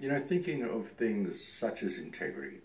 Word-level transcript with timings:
You 0.00 0.08
know, 0.08 0.20
thinking 0.20 0.64
of 0.64 0.88
things 0.88 1.42
such 1.42 1.82
as 1.82 1.98
integrity, 1.98 2.58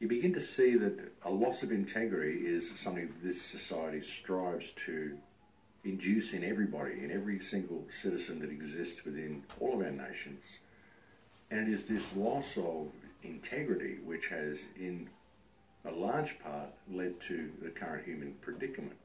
you 0.00 0.08
begin 0.08 0.32
to 0.34 0.40
see 0.40 0.76
that 0.76 1.12
a 1.22 1.30
loss 1.30 1.62
of 1.62 1.70
integrity 1.70 2.46
is 2.46 2.78
something 2.78 3.06
that 3.06 3.22
this 3.22 3.40
society 3.40 4.00
strives 4.00 4.72
to 4.86 5.16
induce 5.84 6.32
in 6.32 6.42
everybody, 6.42 7.04
in 7.04 7.10
every 7.10 7.38
single 7.38 7.84
citizen 7.88 8.40
that 8.40 8.50
exists 8.50 9.04
within 9.04 9.44
all 9.60 9.74
of 9.74 9.86
our 9.86 9.92
nations. 9.92 10.58
And 11.50 11.60
it 11.60 11.72
is 11.72 11.86
this 11.86 12.16
loss 12.16 12.56
of 12.56 12.88
integrity 13.22 13.98
which 14.04 14.28
has, 14.28 14.62
in 14.78 15.08
a 15.84 15.90
large 15.90 16.38
part, 16.40 16.68
led 16.90 17.20
to 17.22 17.50
the 17.62 17.70
current 17.70 18.04
human 18.04 18.34
predicament. 18.40 18.96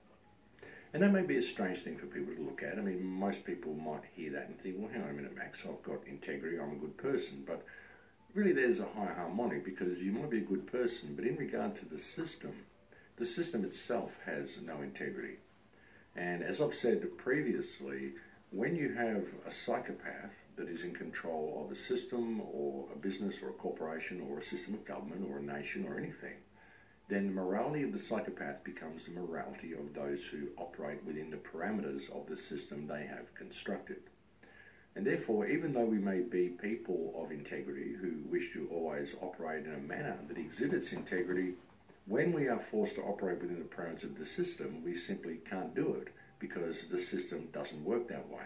And 0.96 1.04
that 1.04 1.12
may 1.12 1.24
be 1.24 1.36
a 1.36 1.42
strange 1.42 1.80
thing 1.80 1.98
for 1.98 2.06
people 2.06 2.34
to 2.34 2.42
look 2.42 2.64
at. 2.64 2.78
I 2.78 2.82
mean, 2.82 3.04
most 3.04 3.44
people 3.44 3.74
might 3.74 4.06
hear 4.16 4.32
that 4.32 4.48
and 4.48 4.58
think, 4.58 4.76
well, 4.80 4.90
hang 4.90 5.04
on 5.04 5.10
a 5.10 5.12
minute, 5.14 5.36
Max, 5.36 5.68
I've 5.68 5.84
got 5.84 6.08
integrity, 6.08 6.58
I'm 6.58 6.72
a 6.72 6.76
good 6.76 6.96
person. 6.96 7.44
But 7.46 7.66
really, 8.34 8.54
there's 8.54 8.80
a 8.80 8.86
high 8.86 9.12
harmonic 9.14 9.66
because 9.66 10.02
you 10.02 10.14
might 10.14 10.30
be 10.30 10.38
a 10.38 10.52
good 10.52 10.72
person, 10.72 11.14
but 11.14 11.26
in 11.26 11.36
regard 11.36 11.76
to 11.76 11.86
the 11.86 11.98
system, 11.98 12.54
the 13.18 13.26
system 13.26 13.66
itself 13.66 14.18
has 14.26 14.62
no 14.62 14.82
integrity. 14.84 15.36
And 16.16 16.42
as 16.42 16.62
I've 16.62 16.74
said 16.74 17.18
previously, 17.18 18.14
when 18.52 18.78
you 18.78 18.94
have 18.94 19.26
a 19.46 19.52
psychopath 19.52 20.32
that 20.56 20.70
is 20.70 20.86
in 20.86 20.94
control 20.94 21.66
of 21.66 21.74
a 21.74 21.76
system 21.76 22.40
or 22.54 22.86
a 22.94 22.98
business 22.98 23.44
or 23.44 23.50
a 23.50 23.60
corporation 23.60 24.26
or 24.30 24.38
a 24.38 24.42
system 24.42 24.76
of 24.76 24.86
government 24.86 25.28
or 25.30 25.40
a 25.40 25.44
nation 25.44 25.86
or 25.90 25.98
anything, 25.98 26.36
then 27.08 27.28
the 27.28 27.34
morality 27.34 27.84
of 27.84 27.92
the 27.92 28.00
psychopath 28.00 28.64
becomes 28.64 29.06
the 29.06 29.20
morality 29.20 29.74
of 29.74 29.94
those 29.94 30.26
who 30.26 30.48
operate 30.58 31.04
within 31.06 31.30
the 31.30 31.38
parameters 31.38 32.10
of 32.16 32.28
the 32.28 32.36
system 32.36 32.88
they 32.88 33.06
have 33.06 33.34
constructed. 33.36 34.02
And 34.96 35.06
therefore, 35.06 35.46
even 35.46 35.74
though 35.74 35.86
we 35.86 36.00
may 36.00 36.22
be 36.22 36.50
people 36.50 37.14
of 37.22 37.32
integrity 37.32 37.94
who 37.94 38.14
wish 38.30 38.54
to 38.54 38.68
always 38.72 39.16
operate 39.22 39.66
in 39.66 39.74
a 39.74 39.78
manner 39.78 40.18
that 40.28 40.38
exhibits 40.38 40.94
integrity, 40.94 41.54
when 42.08 42.32
we 42.32 42.48
are 42.48 42.60
forced 42.60 42.96
to 42.96 43.02
operate 43.02 43.42
within 43.42 43.60
the 43.60 43.66
parameters 43.66 44.04
of 44.04 44.18
the 44.18 44.26
system, 44.26 44.84
we 44.84 44.96
simply 44.96 45.40
can't 45.50 45.76
do 45.76 45.96
it 45.96 46.08
because 46.40 46.86
the 46.86 46.98
system 46.98 47.50
doesn't 47.52 47.84
work 47.84 48.08
that 48.08 48.30
way. 48.30 48.46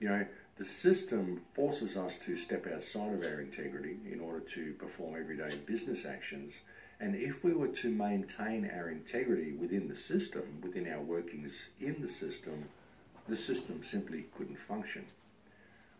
You 0.00 0.08
know, 0.08 0.26
the 0.56 0.64
system 0.64 1.42
forces 1.54 1.96
us 1.96 2.18
to 2.18 2.36
step 2.36 2.66
outside 2.66 3.14
of 3.14 3.24
our 3.24 3.40
integrity 3.40 3.96
in 4.10 4.20
order 4.20 4.40
to 4.40 4.72
perform 4.74 5.16
everyday 5.18 5.56
business 5.66 6.04
actions 6.04 6.60
and 7.00 7.14
if 7.14 7.42
we 7.42 7.54
were 7.54 7.68
to 7.68 7.88
maintain 7.88 8.70
our 8.74 8.90
integrity 8.90 9.52
within 9.52 9.88
the 9.88 9.96
system, 9.96 10.60
within 10.62 10.86
our 10.92 11.00
workings 11.00 11.70
in 11.80 12.02
the 12.02 12.08
system, 12.08 12.68
the 13.26 13.36
system 13.36 13.82
simply 13.82 14.26
couldn't 14.36 14.58
function. 14.58 15.06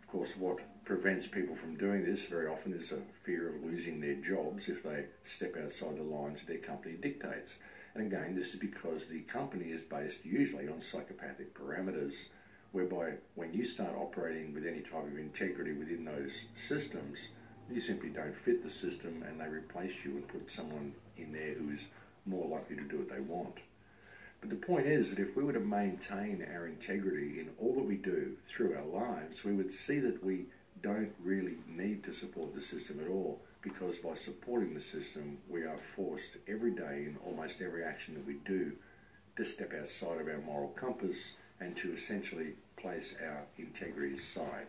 Of 0.02 0.08
course, 0.08 0.36
what 0.36 0.58
prevents 0.84 1.26
people 1.26 1.56
from 1.56 1.76
doing 1.76 2.04
this 2.04 2.26
very 2.26 2.48
often 2.48 2.74
is 2.74 2.92
a 2.92 2.98
fear 3.24 3.48
of 3.48 3.64
losing 3.64 4.00
their 4.00 4.16
jobs 4.16 4.68
if 4.68 4.82
they 4.82 5.06
step 5.22 5.56
outside 5.56 5.96
the 5.96 6.02
lines 6.02 6.42
their 6.42 6.58
company 6.58 6.96
dictates. 7.00 7.58
And 7.94 8.06
again, 8.06 8.34
this 8.36 8.52
is 8.54 8.60
because 8.60 9.08
the 9.08 9.20
company 9.20 9.70
is 9.70 9.82
based 9.82 10.24
usually 10.26 10.68
on 10.68 10.80
psychopathic 10.80 11.54
parameters, 11.54 12.28
whereby 12.72 13.14
when 13.36 13.54
you 13.54 13.64
start 13.64 13.96
operating 13.96 14.52
with 14.52 14.66
any 14.66 14.80
type 14.80 15.06
of 15.06 15.18
integrity 15.18 15.72
within 15.72 16.04
those 16.04 16.46
systems, 16.54 17.30
you 17.72 17.80
simply 17.80 18.08
don't 18.08 18.36
fit 18.36 18.62
the 18.62 18.70
system 18.70 19.24
and 19.28 19.40
they 19.40 19.46
replace 19.46 20.04
you 20.04 20.12
and 20.12 20.28
put 20.28 20.50
someone 20.50 20.92
in 21.16 21.32
there 21.32 21.54
who 21.54 21.72
is 21.72 21.86
more 22.26 22.48
likely 22.48 22.76
to 22.76 22.82
do 22.82 22.98
what 22.98 23.10
they 23.10 23.20
want. 23.20 23.58
But 24.40 24.50
the 24.50 24.56
point 24.56 24.86
is 24.86 25.10
that 25.10 25.18
if 25.18 25.36
we 25.36 25.44
were 25.44 25.52
to 25.52 25.60
maintain 25.60 26.46
our 26.54 26.66
integrity 26.66 27.40
in 27.40 27.50
all 27.58 27.74
that 27.74 27.84
we 27.84 27.96
do 27.96 28.36
through 28.46 28.74
our 28.74 28.84
lives, 28.84 29.44
we 29.44 29.52
would 29.52 29.72
see 29.72 29.98
that 30.00 30.24
we 30.24 30.46
don't 30.82 31.12
really 31.22 31.58
need 31.68 32.02
to 32.04 32.12
support 32.12 32.54
the 32.54 32.62
system 32.62 33.00
at 33.04 33.10
all 33.10 33.40
because 33.62 33.98
by 33.98 34.14
supporting 34.14 34.72
the 34.72 34.80
system, 34.80 35.36
we 35.48 35.64
are 35.64 35.76
forced 35.76 36.38
every 36.48 36.70
day 36.70 37.04
in 37.06 37.18
almost 37.26 37.60
every 37.60 37.84
action 37.84 38.14
that 38.14 38.26
we 38.26 38.34
do 38.46 38.72
to 39.36 39.44
step 39.44 39.72
outside 39.78 40.20
of 40.20 40.28
our 40.28 40.40
moral 40.46 40.68
compass 40.68 41.36
and 41.60 41.76
to 41.76 41.92
essentially 41.92 42.54
place 42.76 43.16
our 43.22 43.42
integrity 43.58 44.14
aside. 44.14 44.66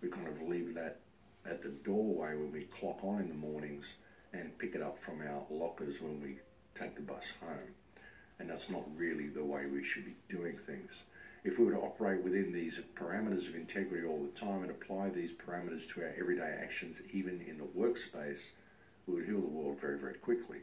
We 0.00 0.08
kind 0.08 0.26
of 0.26 0.48
leave 0.48 0.74
that 0.74 1.01
at 1.48 1.62
the 1.62 1.68
doorway 1.68 2.34
when 2.34 2.52
we 2.52 2.62
clock 2.64 2.98
on 3.02 3.20
in 3.20 3.28
the 3.28 3.34
mornings 3.34 3.96
and 4.32 4.56
pick 4.58 4.74
it 4.74 4.82
up 4.82 4.98
from 4.98 5.20
our 5.20 5.42
lockers 5.50 6.00
when 6.00 6.20
we 6.20 6.36
take 6.74 6.94
the 6.94 7.02
bus 7.02 7.32
home. 7.40 7.74
And 8.38 8.48
that's 8.48 8.70
not 8.70 8.82
really 8.96 9.28
the 9.28 9.44
way 9.44 9.66
we 9.66 9.84
should 9.84 10.04
be 10.04 10.14
doing 10.28 10.56
things. 10.56 11.04
If 11.44 11.58
we 11.58 11.64
were 11.64 11.72
to 11.72 11.78
operate 11.78 12.22
within 12.22 12.52
these 12.52 12.80
parameters 12.94 13.48
of 13.48 13.56
integrity 13.56 14.06
all 14.06 14.22
the 14.22 14.40
time 14.40 14.62
and 14.62 14.70
apply 14.70 15.10
these 15.10 15.32
parameters 15.32 15.88
to 15.90 16.02
our 16.02 16.14
everyday 16.18 16.56
actions, 16.62 17.02
even 17.12 17.40
in 17.48 17.58
the 17.58 17.64
workspace, 17.64 18.52
we 19.06 19.14
would 19.14 19.26
heal 19.26 19.40
the 19.40 19.46
world 19.46 19.80
very, 19.80 19.98
very 19.98 20.14
quickly. 20.14 20.58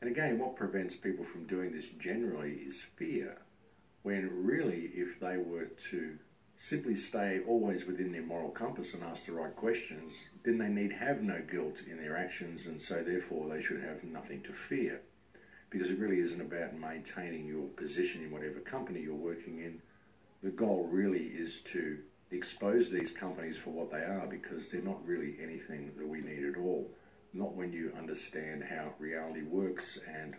And 0.00 0.10
again, 0.10 0.38
what 0.38 0.56
prevents 0.56 0.96
people 0.96 1.24
from 1.24 1.46
doing 1.46 1.72
this 1.72 1.88
generally 1.88 2.52
is 2.66 2.82
fear. 2.82 3.38
When 4.02 4.44
really, 4.44 4.90
if 4.94 5.20
they 5.20 5.38
were 5.38 5.70
to 5.90 6.18
simply 6.56 6.94
stay 6.94 7.40
always 7.46 7.86
within 7.86 8.12
their 8.12 8.22
moral 8.22 8.50
compass 8.50 8.94
and 8.94 9.02
ask 9.02 9.26
the 9.26 9.32
right 9.32 9.54
questions, 9.56 10.26
then 10.44 10.58
they 10.58 10.68
need 10.68 10.92
have 10.92 11.22
no 11.22 11.40
guilt 11.40 11.82
in 11.90 11.96
their 11.96 12.16
actions, 12.16 12.66
and 12.66 12.80
so 12.80 13.02
therefore 13.02 13.48
they 13.48 13.60
should 13.60 13.82
have 13.82 14.04
nothing 14.04 14.42
to 14.42 14.52
fear. 14.52 15.00
Because 15.70 15.90
it 15.90 15.98
really 15.98 16.20
isn't 16.20 16.40
about 16.40 16.78
maintaining 16.78 17.46
your 17.46 17.66
position 17.68 18.22
in 18.22 18.30
whatever 18.30 18.60
company 18.60 19.00
you're 19.00 19.14
working 19.14 19.58
in. 19.58 19.80
The 20.42 20.50
goal 20.50 20.88
really 20.90 21.26
is 21.26 21.60
to 21.72 21.98
expose 22.30 22.90
these 22.90 23.12
companies 23.12 23.56
for 23.56 23.70
what 23.70 23.90
they 23.90 24.04
are 24.04 24.26
because 24.26 24.68
they're 24.68 24.82
not 24.82 25.06
really 25.06 25.36
anything 25.42 25.92
that 25.96 26.06
we 26.06 26.20
need 26.20 26.44
at 26.44 26.58
all. 26.58 26.90
Not 27.32 27.54
when 27.54 27.72
you 27.72 27.92
understand 27.96 28.64
how 28.64 28.92
reality 28.98 29.42
works 29.42 29.98
and 30.06 30.36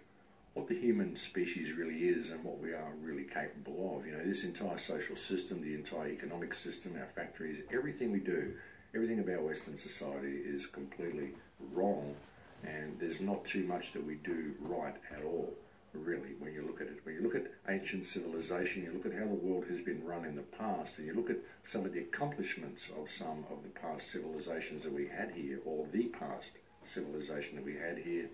what 0.54 0.68
the 0.68 0.80
human 0.80 1.16
species 1.16 1.74
really 1.74 2.08
is 2.08 2.30
and 2.30 2.44
what 2.44 2.60
we 2.60 2.74
are 2.74 2.94
really 3.02 3.24
capable 3.24 3.98
of. 3.98 4.06
You 4.06 4.14
know, 4.14 4.24
this 4.24 4.44
entire 4.44 4.78
social 4.78 5.16
system, 5.16 5.62
the 5.62 5.74
entire 5.74 6.10
economic 6.10 6.54
system, 6.54 6.96
our 7.00 7.08
factories, 7.08 7.62
everything 7.74 8.12
we 8.12 8.20
do, 8.20 8.54
everything 8.94 9.20
about 9.20 9.42
Western 9.44 9.78
society 9.78 10.42
is 10.46 10.68
completely 10.68 11.32
wrong, 11.72 12.16
and 12.64 13.00
there's 13.00 13.22
not 13.22 13.44
too 13.46 13.64
much 13.64 13.94
that 13.94 14.06
we 14.06 14.16
do 14.16 14.54
right 14.62 14.96
at 15.16 15.24
all. 15.24 15.54
Really, 15.94 16.34
when 16.40 16.54
you 16.54 16.64
look 16.64 16.82
at 16.82 16.88
it, 16.88 17.02
when 17.04 17.14
you 17.14 17.22
look 17.22 17.36
at 17.36 17.52
ancient 17.70 18.04
civilization, 18.04 18.84
you 18.84 18.92
look 18.92 19.06
at 19.06 19.14
how 19.14 19.28
the 19.28 19.36
world 19.36 19.66
has 19.70 19.80
been 19.82 20.04
run 20.04 20.26
in 20.26 20.36
the 20.36 20.42
past, 20.42 20.98
and 20.98 21.06
you 21.06 21.14
look 21.14 21.30
at 21.30 21.38
some 21.62 21.86
of 21.86 21.94
the 21.94 22.00
accomplishments 22.00 22.92
of 23.00 23.12
some 23.12 23.46
of 23.52 23.62
the 23.62 23.80
past 23.80 24.10
civilizations 24.10 24.84
that 24.84 24.94
we 24.94 25.08
had 25.08 25.32
here, 25.36 25.60
or 25.66 25.86
the 25.92 26.06
past 26.06 26.54
civilization 26.82 27.58
that 27.58 27.66
we 27.66 27.76
had 27.76 28.00
here, 28.00 28.28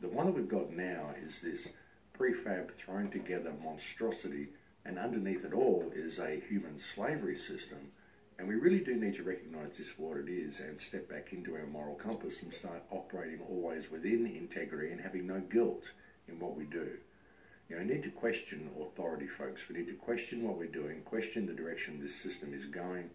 the 0.00 0.08
one 0.08 0.26
that 0.26 0.34
we've 0.34 0.48
got 0.48 0.70
now 0.70 1.14
is 1.24 1.40
this 1.40 1.70
prefab 2.18 2.74
thrown 2.74 3.10
together 3.10 3.52
monstrosity, 3.62 4.48
and 4.84 4.98
underneath 4.98 5.44
it 5.44 5.52
all 5.52 5.90
is 5.94 6.18
a 6.18 6.42
human 6.48 6.78
slavery 6.78 7.36
system. 7.36 7.90
And 8.38 8.46
we 8.46 8.54
really 8.54 8.80
do 8.80 8.94
need 8.94 9.14
to 9.14 9.22
recognise 9.22 9.78
this 9.78 9.90
for 9.90 10.10
what 10.10 10.18
it 10.18 10.30
is 10.30 10.60
and 10.60 10.78
step 10.78 11.08
back 11.08 11.32
into 11.32 11.54
our 11.54 11.66
moral 11.66 11.94
compass 11.94 12.42
and 12.42 12.52
start 12.52 12.82
operating 12.90 13.40
always 13.48 13.90
within 13.90 14.26
integrity 14.26 14.92
and 14.92 15.00
having 15.00 15.26
no 15.26 15.40
guilt 15.40 15.92
in 16.28 16.38
what 16.38 16.54
we 16.54 16.64
do. 16.64 16.98
You 17.68 17.76
know, 17.76 17.82
we 17.82 17.88
need 17.88 18.02
to 18.02 18.10
question 18.10 18.70
authority, 18.80 19.26
folks. 19.26 19.68
We 19.68 19.76
need 19.76 19.88
to 19.88 19.94
question 19.94 20.42
what 20.42 20.58
we're 20.58 20.66
doing, 20.66 21.00
question 21.02 21.46
the 21.46 21.54
direction 21.54 21.98
this 21.98 22.14
system 22.14 22.52
is 22.52 22.66
going, 22.66 23.10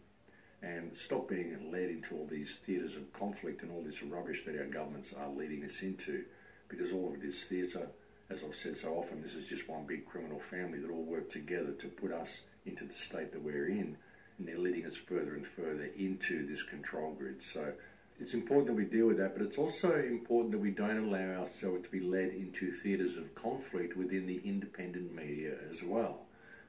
and 0.61 0.95
stop 0.95 1.29
being 1.29 1.71
led 1.71 1.89
into 1.89 2.15
all 2.15 2.27
these 2.29 2.55
theatres 2.55 2.95
of 2.95 3.13
conflict 3.13 3.61
and 3.61 3.71
all 3.71 3.83
this 3.83 4.03
rubbish 4.03 4.43
that 4.45 4.57
our 4.57 4.65
governments 4.65 5.13
are 5.13 5.29
leading 5.29 5.63
us 5.63 5.83
into 5.83 6.25
because 6.71 6.93
all 6.93 7.09
of 7.09 7.21
it 7.21 7.27
is 7.27 7.43
theatre. 7.43 7.87
As 8.29 8.45
I've 8.45 8.55
said 8.55 8.77
so 8.77 8.93
often, 8.93 9.21
this 9.21 9.35
is 9.35 9.49
just 9.49 9.67
one 9.67 9.85
big 9.85 10.05
criminal 10.05 10.39
family 10.39 10.79
that 10.79 10.89
all 10.89 11.03
work 11.03 11.29
together 11.29 11.73
to 11.73 11.87
put 11.87 12.13
us 12.13 12.45
into 12.65 12.85
the 12.85 12.93
state 12.93 13.33
that 13.33 13.43
we're 13.43 13.67
in, 13.67 13.97
and 14.37 14.47
they're 14.47 14.57
leading 14.57 14.85
us 14.85 14.95
further 14.95 15.35
and 15.35 15.45
further 15.45 15.89
into 15.97 16.47
this 16.47 16.63
control 16.63 17.11
grid. 17.11 17.43
So 17.43 17.73
it's 18.21 18.33
important 18.33 18.67
that 18.67 18.73
we 18.75 18.85
deal 18.85 19.07
with 19.07 19.17
that, 19.17 19.35
but 19.35 19.45
it's 19.45 19.57
also 19.57 19.95
important 19.95 20.53
that 20.53 20.59
we 20.59 20.71
don't 20.71 21.09
allow 21.09 21.41
ourselves 21.41 21.83
to 21.83 21.91
be 21.91 21.99
led 21.99 22.29
into 22.29 22.71
theatres 22.71 23.17
of 23.17 23.35
conflict 23.35 23.97
within 23.97 24.25
the 24.25 24.41
independent 24.45 25.13
media 25.13 25.55
as 25.69 25.83
well, 25.83 26.21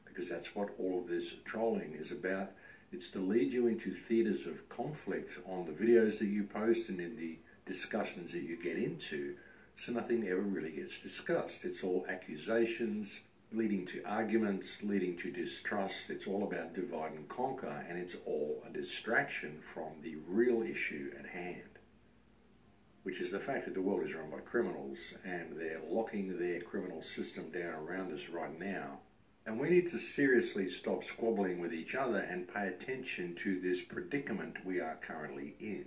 because 0.05 0.29
that's 0.29 0.57
what 0.57 0.71
all 0.81 0.99
of 0.99 1.09
this 1.09 1.35
trolling 1.45 1.93
is 1.93 2.11
about. 2.11 2.51
It's 2.91 3.11
to 3.13 3.21
lead 3.21 3.53
you 3.53 3.69
into 3.69 3.93
theatres 3.93 4.47
of 4.47 4.69
conflict 4.69 5.39
on 5.47 5.65
the 5.65 5.73
videos 5.73 6.19
that 6.19 6.27
you 6.27 6.43
post 6.43 6.89
and 6.89 7.01
in 7.01 7.17
the 7.17 7.39
discussions 7.67 8.33
that 8.33 8.43
you 8.43 8.61
get 8.61 8.77
into 8.77 9.37
so 9.83 9.91
nothing 9.91 10.29
ever 10.29 10.41
really 10.41 10.71
gets 10.71 11.03
discussed. 11.03 11.65
It's 11.65 11.83
all 11.83 12.07
accusations, 12.09 13.23
leading 13.53 13.85
to 13.87 14.05
arguments, 14.05 14.81
leading 14.85 15.17
to 15.17 15.33
distrust. 15.33 16.09
It's 16.09 16.29
all 16.29 16.45
about 16.45 16.73
divide 16.73 17.15
and 17.15 17.29
conquer, 17.29 17.85
and 17.89 17.99
it's 17.99 18.15
all 18.25 18.63
a 18.65 18.73
distraction 18.73 19.59
from 19.75 19.91
the 20.01 20.19
real 20.29 20.63
issue 20.63 21.11
at 21.19 21.27
hand, 21.27 21.81
which 23.03 23.21
is 23.21 23.33
the 23.33 23.41
fact 23.41 23.65
that 23.65 23.75
the 23.75 23.83
world 23.83 24.05
is 24.05 24.15
run 24.15 24.31
by 24.31 24.39
criminals 24.39 25.17
and 25.25 25.59
they're 25.59 25.81
locking 25.89 26.39
their 26.39 26.61
criminal 26.61 27.03
system 27.03 27.51
down 27.51 27.75
around 27.75 28.13
us 28.13 28.29
right 28.29 28.57
now 28.61 29.01
And 29.45 29.59
we 29.59 29.71
need 29.71 29.89
to 29.89 29.99
seriously 29.99 30.69
stop 30.69 31.03
squabbling 31.03 31.59
with 31.59 31.75
each 31.75 31.97
other 31.97 32.19
and 32.19 32.53
pay 32.53 32.69
attention 32.69 33.35
to 33.37 33.59
this 33.59 33.83
predicament 33.83 34.65
we 34.65 34.79
are 34.79 34.99
currently 35.03 35.57
in. 35.59 35.87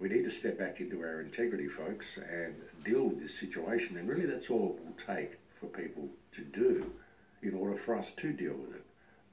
We 0.00 0.08
need 0.08 0.24
to 0.24 0.30
step 0.30 0.58
back 0.58 0.80
into 0.80 1.02
our 1.02 1.20
integrity, 1.20 1.68
folks, 1.68 2.16
and 2.16 2.54
deal 2.82 3.04
with 3.04 3.20
this 3.20 3.38
situation. 3.38 3.98
And 3.98 4.08
really, 4.08 4.24
that's 4.24 4.48
all 4.48 4.78
it 4.78 4.84
will 4.84 5.14
take 5.14 5.38
for 5.60 5.66
people 5.66 6.08
to 6.32 6.40
do 6.40 6.90
in 7.42 7.54
order 7.54 7.76
for 7.76 7.94
us 7.94 8.12
to 8.12 8.32
deal 8.32 8.54
with 8.54 8.76
it. 8.76 8.84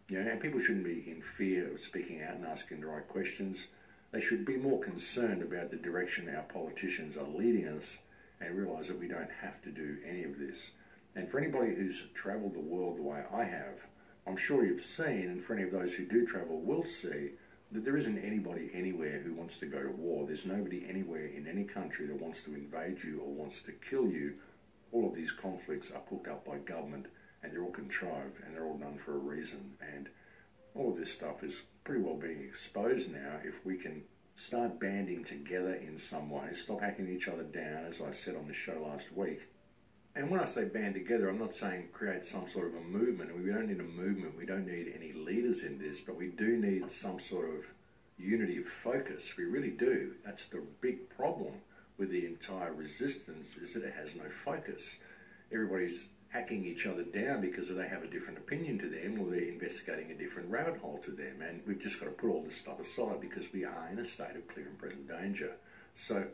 You 0.10 0.22
know, 0.22 0.30
and 0.30 0.42
people 0.42 0.60
shouldn't 0.60 0.84
be 0.84 1.10
in 1.10 1.22
fear 1.22 1.72
of 1.72 1.80
speaking 1.80 2.22
out 2.22 2.36
and 2.36 2.46
asking 2.46 2.82
the 2.82 2.88
right 2.88 3.08
questions. 3.08 3.68
They 4.12 4.20
should 4.20 4.46
be 4.46 4.58
more 4.58 4.82
concerned 4.82 5.42
about 5.42 5.72
the 5.72 5.78
direction 5.78 6.34
our 6.36 6.44
politicians 6.44 7.16
are 7.18 7.28
leading 7.28 7.68
us 7.68 8.00
and 8.42 8.58
realise 8.58 8.90
that 8.90 9.00
we 9.00 9.08
don't 9.08 9.32
have 9.42 9.62
to 9.62 9.70
do 9.70 9.98
any 10.06 10.24
of 10.26 10.38
this. 10.38 10.72
And 11.16 11.30
for 11.30 11.40
anybody 11.40 11.76
who's 11.76 12.04
travelled 12.14 12.56
the 12.56 12.60
world 12.60 12.98
the 12.98 13.04
way 13.04 13.24
I 13.34 13.44
have, 13.44 13.80
I'm 14.28 14.38
sure 14.38 14.66
you've 14.66 14.84
seen, 14.84 15.30
and 15.30 15.42
for 15.42 15.54
any 15.54 15.64
of 15.64 15.72
those 15.72 15.94
who 15.94 16.06
do 16.06 16.26
travel 16.26 16.60
will 16.60 16.84
see, 16.84 17.32
that 17.72 17.84
there 17.84 17.98
isn't 17.98 18.18
anybody 18.18 18.70
anywhere 18.74 19.20
who 19.20 19.34
wants 19.34 19.60
to 19.60 19.66
go 19.66 19.82
to 19.82 19.90
war. 19.90 20.26
There's 20.26 20.46
nobody 20.46 20.86
anywhere 20.88 21.26
in 21.26 21.48
any 21.48 21.64
country 21.64 22.08
that 22.08 22.22
wants 22.22 22.44
to 22.44 22.54
invade 22.54 23.04
you 23.04 23.22
or 23.22 23.34
wants 23.34 23.62
to 23.64 23.72
kill 23.72 24.08
you. 24.08 24.36
All 24.92 25.08
of 25.08 25.16
these 25.16 25.32
conflicts 25.32 25.92
are 25.92 26.02
cooked 26.08 26.28
up 26.28 26.46
by 26.46 26.58
government 26.60 27.08
and 27.44 27.52
they're 27.52 27.64
all 27.64 27.72
contrived 27.72 28.42
and 28.46 28.56
they're 28.56 28.66
all 28.66 28.78
done 28.78 28.98
for 28.98 29.16
a 29.16 29.20
reason. 29.20 29.74
And 29.82 30.10
all 30.76 30.92
of 30.92 30.98
this 30.98 31.14
stuff 31.14 31.44
is 31.44 31.66
pretty 31.84 32.02
well 32.02 32.16
being 32.16 32.42
exposed 32.42 33.12
now 33.12 33.40
if 33.44 33.66
we 33.66 33.76
can 33.76 34.04
start 34.36 34.80
banding 34.80 35.24
together 35.24 35.74
in 35.74 35.98
some 35.98 36.30
way, 36.30 36.54
stop 36.54 36.82
hacking 36.82 37.10
each 37.10 37.28
other 37.28 37.44
down, 37.44 37.86
as 37.86 38.02
I 38.02 38.12
said 38.12 38.36
on 38.36 38.48
the 38.48 38.54
show 38.54 38.88
last 38.88 39.12
week, 39.12 39.42
and 40.18 40.32
when 40.32 40.40
I 40.40 40.46
say 40.46 40.66
band 40.66 40.96
together, 40.96 41.30
I'm 41.30 41.38
not 41.38 41.54
saying 41.54 41.90
create 41.94 42.26
some 42.26 42.48
sort 42.48 42.68
of 42.68 42.76
a 42.76 42.82
movement. 42.82 43.38
We 43.38 43.52
don't 43.52 43.68
need 43.68 43.80
a 43.80 43.84
movement. 43.84 44.36
We 44.36 44.48
don't 44.48 44.66
need 44.66 44.92
any 44.96 45.14
leaders 45.14 45.64
in 45.64 45.78
this, 45.78 46.02
but 46.02 46.16
we 46.16 46.30
do 46.30 46.58
need 46.58 46.90
some 46.90 47.20
sort 47.20 47.50
of 47.50 47.66
unity 48.18 48.58
of 48.58 48.66
focus. 48.66 49.38
We 49.38 49.44
really 49.44 49.70
do. 49.70 50.14
That's 50.26 50.48
the 50.48 50.64
big 50.82 51.08
problem 51.10 51.54
with 52.00 52.10
the 52.10 52.26
entire 52.26 52.74
resistance 52.74 53.58
is 53.58 53.76
that 53.76 53.84
it 53.84 53.94
has 53.94 54.16
no 54.16 54.24
focus. 54.44 54.98
Everybody's 55.52 56.10
hacking 56.30 56.66
each 56.66 56.88
other 56.88 57.04
down 57.04 57.42
because 57.42 57.70
they 57.70 57.88
have 57.88 58.04
a 58.04 58.08
different 58.08 58.40
opinion 58.40 58.80
to 58.80 58.90
them 58.90 59.20
or 59.20 59.30
they're 59.30 59.42
investigating 59.42 60.10
a 60.12 60.16
different 60.16 60.50
rabbit 60.50 60.78
hole 60.78 60.98
to 61.04 61.12
them. 61.12 61.44
And 61.48 61.62
we've 61.68 61.80
just 61.80 62.00
got 62.00 62.08
to 62.08 62.12
put 62.12 62.32
all 62.32 62.42
this 62.42 62.58
stuff 62.58 62.80
aside 62.80 63.22
because 63.22 63.54
we 63.54 63.66
are 63.66 63.90
in 63.92 64.00
a 64.00 64.04
state 64.04 64.36
of 64.36 64.48
clear 64.48 64.66
and 64.66 64.80
present 64.80 65.08
danger. 65.08 65.52
So 65.94 66.26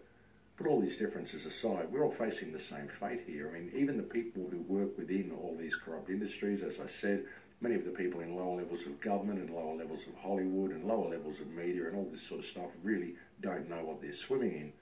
Put 0.56 0.68
all 0.68 0.82
these 0.82 0.98
differences 0.98 1.46
aside, 1.46 1.88
we're 1.92 2.04
all 2.04 2.12
facing 2.12 2.52
the 2.52 2.60
same 2.60 2.88
fate 2.88 3.24
here. 3.26 3.50
I 3.50 3.60
mean, 3.60 3.72
even 3.76 3.98
the 3.98 4.04
people 4.04 4.48
who 4.52 4.60
work 4.60 4.98
within 4.98 5.32
all 5.32 5.56
these 5.60 5.76
corrupt 5.76 6.10
industries, 6.10 6.62
as 6.62 6.80
I 6.80 6.86
said, 6.86 7.26
many 7.60 7.76
of 7.76 7.86
the 7.86 7.92
people 7.92 8.20
in 8.20 8.36
lower 8.36 8.58
levels 8.58 8.86
of 8.86 9.02
government 9.02 9.40
and 9.40 9.50
lower 9.50 9.76
levels 9.76 10.06
of 10.06 10.16
Hollywood 10.22 10.72
and 10.72 10.84
lower 10.84 11.10
levels 11.10 11.40
of 11.40 11.50
media 11.50 11.88
and 11.88 11.96
all 11.96 12.08
this 12.12 12.22
sort 12.22 12.42
of 12.42 12.46
stuff 12.46 12.70
really 12.84 13.16
don't 13.42 13.70
know 13.70 13.84
what 13.84 14.02
they're 14.02 14.14
swimming 14.14 14.52
in. 14.52 14.74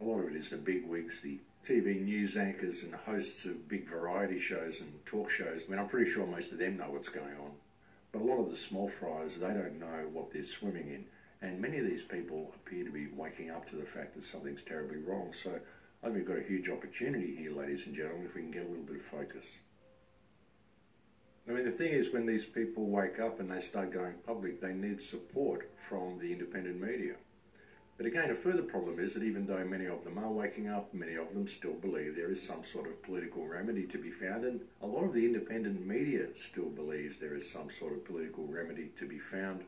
A 0.00 0.04
lot 0.10 0.20
of 0.20 0.30
it 0.30 0.36
is 0.36 0.50
the 0.50 0.56
big 0.56 0.86
wigs, 0.86 1.20
the 1.20 1.38
TV 1.64 2.02
news 2.02 2.36
anchors 2.36 2.82
and 2.82 2.94
hosts 2.94 3.44
of 3.44 3.68
big 3.68 3.88
variety 3.88 4.40
shows 4.40 4.80
and 4.80 4.92
talk 5.04 5.30
shows. 5.30 5.66
I 5.66 5.70
mean, 5.70 5.78
I'm 5.78 5.88
pretty 5.88 6.10
sure 6.10 6.26
most 6.26 6.52
of 6.52 6.58
them 6.58 6.78
know 6.78 6.90
what's 6.90 7.10
going 7.10 7.36
on. 7.36 7.52
But 8.12 8.22
a 8.22 8.24
lot 8.24 8.40
of 8.40 8.50
the 8.50 8.56
small 8.56 8.88
fries, 8.88 9.36
they 9.36 9.48
don't 9.48 9.78
know 9.78 10.08
what 10.12 10.32
they're 10.32 10.42
swimming 10.42 10.88
in. 10.88 11.04
And 11.42 11.60
many 11.60 11.78
of 11.78 11.86
these 11.86 12.02
people 12.02 12.52
appear 12.54 12.84
to 12.84 12.90
be 12.90 13.08
waking 13.16 13.50
up 13.50 13.68
to 13.70 13.76
the 13.76 13.86
fact 13.86 14.14
that 14.14 14.22
something's 14.22 14.62
terribly 14.62 14.98
wrong. 14.98 15.32
So 15.32 15.58
I 16.02 16.06
think 16.06 16.16
we've 16.16 16.26
got 16.26 16.38
a 16.38 16.42
huge 16.42 16.68
opportunity 16.68 17.34
here, 17.34 17.52
ladies 17.52 17.86
and 17.86 17.94
gentlemen, 17.94 18.26
if 18.26 18.34
we 18.34 18.42
can 18.42 18.50
get 18.50 18.66
a 18.66 18.68
little 18.68 18.84
bit 18.84 18.96
of 18.96 19.02
focus. 19.02 19.60
I 21.48 21.52
mean, 21.52 21.64
the 21.64 21.70
thing 21.70 21.92
is, 21.92 22.12
when 22.12 22.26
these 22.26 22.44
people 22.44 22.86
wake 22.86 23.18
up 23.18 23.40
and 23.40 23.48
they 23.48 23.60
start 23.60 23.92
going 23.92 24.14
public, 24.26 24.60
they 24.60 24.72
need 24.72 25.02
support 25.02 25.70
from 25.88 26.18
the 26.18 26.32
independent 26.32 26.80
media. 26.80 27.14
But 27.96 28.06
again, 28.06 28.30
a 28.30 28.34
further 28.34 28.62
problem 28.62 28.98
is 28.98 29.14
that 29.14 29.22
even 29.22 29.46
though 29.46 29.64
many 29.64 29.86
of 29.86 30.04
them 30.04 30.18
are 30.18 30.30
waking 30.30 30.68
up, 30.68 30.94
many 30.94 31.16
of 31.16 31.34
them 31.34 31.46
still 31.46 31.74
believe 31.74 32.16
there 32.16 32.30
is 32.30 32.40
some 32.40 32.64
sort 32.64 32.86
of 32.86 33.02
political 33.02 33.46
remedy 33.46 33.84
to 33.88 33.98
be 33.98 34.10
found, 34.10 34.44
and 34.44 34.60
a 34.80 34.86
lot 34.86 35.04
of 35.04 35.12
the 35.12 35.26
independent 35.26 35.84
media 35.86 36.26
still 36.34 36.70
believes 36.70 37.18
there 37.18 37.36
is 37.36 37.50
some 37.50 37.68
sort 37.68 37.92
of 37.92 38.04
political 38.06 38.46
remedy 38.46 38.90
to 38.96 39.06
be 39.06 39.18
found 39.18 39.64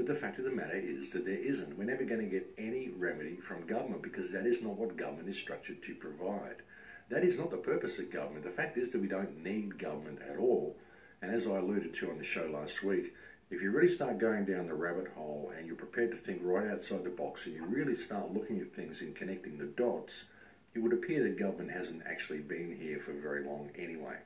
but 0.00 0.06
the 0.06 0.18
fact 0.18 0.38
of 0.38 0.46
the 0.46 0.50
matter 0.50 0.80
is 0.82 1.12
that 1.12 1.26
there 1.26 1.34
isn't. 1.34 1.76
We're 1.76 1.84
never 1.84 2.04
going 2.04 2.22
to 2.22 2.26
get 2.26 2.54
any 2.56 2.88
remedy 2.88 3.36
from 3.36 3.66
government 3.66 4.00
because 4.00 4.32
that 4.32 4.46
is 4.46 4.62
not 4.62 4.78
what 4.78 4.96
government 4.96 5.28
is 5.28 5.36
structured 5.36 5.82
to 5.82 5.94
provide. 5.94 6.62
That 7.10 7.22
is 7.22 7.38
not 7.38 7.50
the 7.50 7.58
purpose 7.58 7.98
of 7.98 8.10
government. 8.10 8.44
The 8.44 8.50
fact 8.50 8.78
is 8.78 8.88
that 8.92 9.02
we 9.02 9.08
don't 9.08 9.44
need 9.44 9.76
government 9.78 10.20
at 10.26 10.38
all. 10.38 10.74
And 11.20 11.30
as 11.34 11.46
I 11.46 11.58
alluded 11.58 11.92
to 11.92 12.08
on 12.08 12.16
the 12.16 12.24
show 12.24 12.46
last 12.46 12.82
week, 12.82 13.12
if 13.50 13.60
you 13.60 13.70
really 13.70 13.88
start 13.88 14.16
going 14.16 14.46
down 14.46 14.68
the 14.68 14.72
rabbit 14.72 15.08
hole 15.14 15.52
and 15.54 15.66
you're 15.66 15.76
prepared 15.76 16.12
to 16.12 16.16
think 16.16 16.40
right 16.42 16.68
outside 16.68 17.04
the 17.04 17.10
box 17.10 17.44
and 17.44 17.54
you 17.54 17.66
really 17.66 17.94
start 17.94 18.32
looking 18.32 18.58
at 18.58 18.72
things 18.72 19.02
and 19.02 19.14
connecting 19.14 19.58
the 19.58 19.66
dots, 19.66 20.28
it 20.74 20.78
would 20.78 20.94
appear 20.94 21.22
that 21.24 21.38
government 21.38 21.72
hasn't 21.72 22.06
actually 22.06 22.38
been 22.38 22.74
here 22.74 23.00
for 23.00 23.12
very 23.12 23.44
long 23.44 23.68
anyway. 23.76 24.16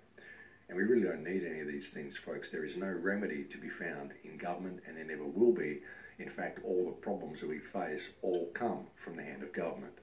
And 0.69 0.79
we 0.79 0.85
really 0.85 1.07
don't 1.07 1.25
need 1.25 1.45
any 1.45 1.61
of 1.61 1.67
these 1.67 1.91
things, 1.91 2.17
folks. 2.17 2.51
There 2.51 2.65
is 2.65 2.77
no 2.77 2.91
remedy 2.91 3.45
to 3.45 3.59
be 3.59 3.69
found 3.69 4.13
in 4.25 4.39
government, 4.39 4.81
and 4.87 4.97
there 4.97 5.05
never 5.05 5.25
will 5.25 5.53
be. 5.53 5.81
In 6.19 6.31
fact, 6.31 6.61
all 6.65 6.87
the 6.87 6.93
problems 6.93 7.41
that 7.41 7.51
we 7.51 7.59
face 7.59 8.13
all 8.23 8.51
come 8.55 8.87
from 8.97 9.17
the 9.17 9.23
hand 9.23 9.43
of 9.43 9.53
government. 9.53 9.99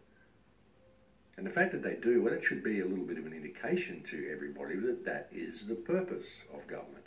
And 1.37 1.47
the 1.47 1.51
fact 1.51 1.71
that 1.71 1.81
they 1.81 1.95
do, 1.95 2.21
well, 2.21 2.33
it 2.33 2.43
should 2.43 2.63
be 2.63 2.81
a 2.81 2.85
little 2.85 3.05
bit 3.05 3.17
of 3.17 3.25
an 3.25 3.33
indication 3.33 4.03
to 4.03 4.29
everybody 4.31 4.75
that 4.75 5.05
that 5.05 5.29
is 5.31 5.67
the 5.67 5.75
purpose 5.75 6.45
of 6.53 6.67
government 6.67 7.05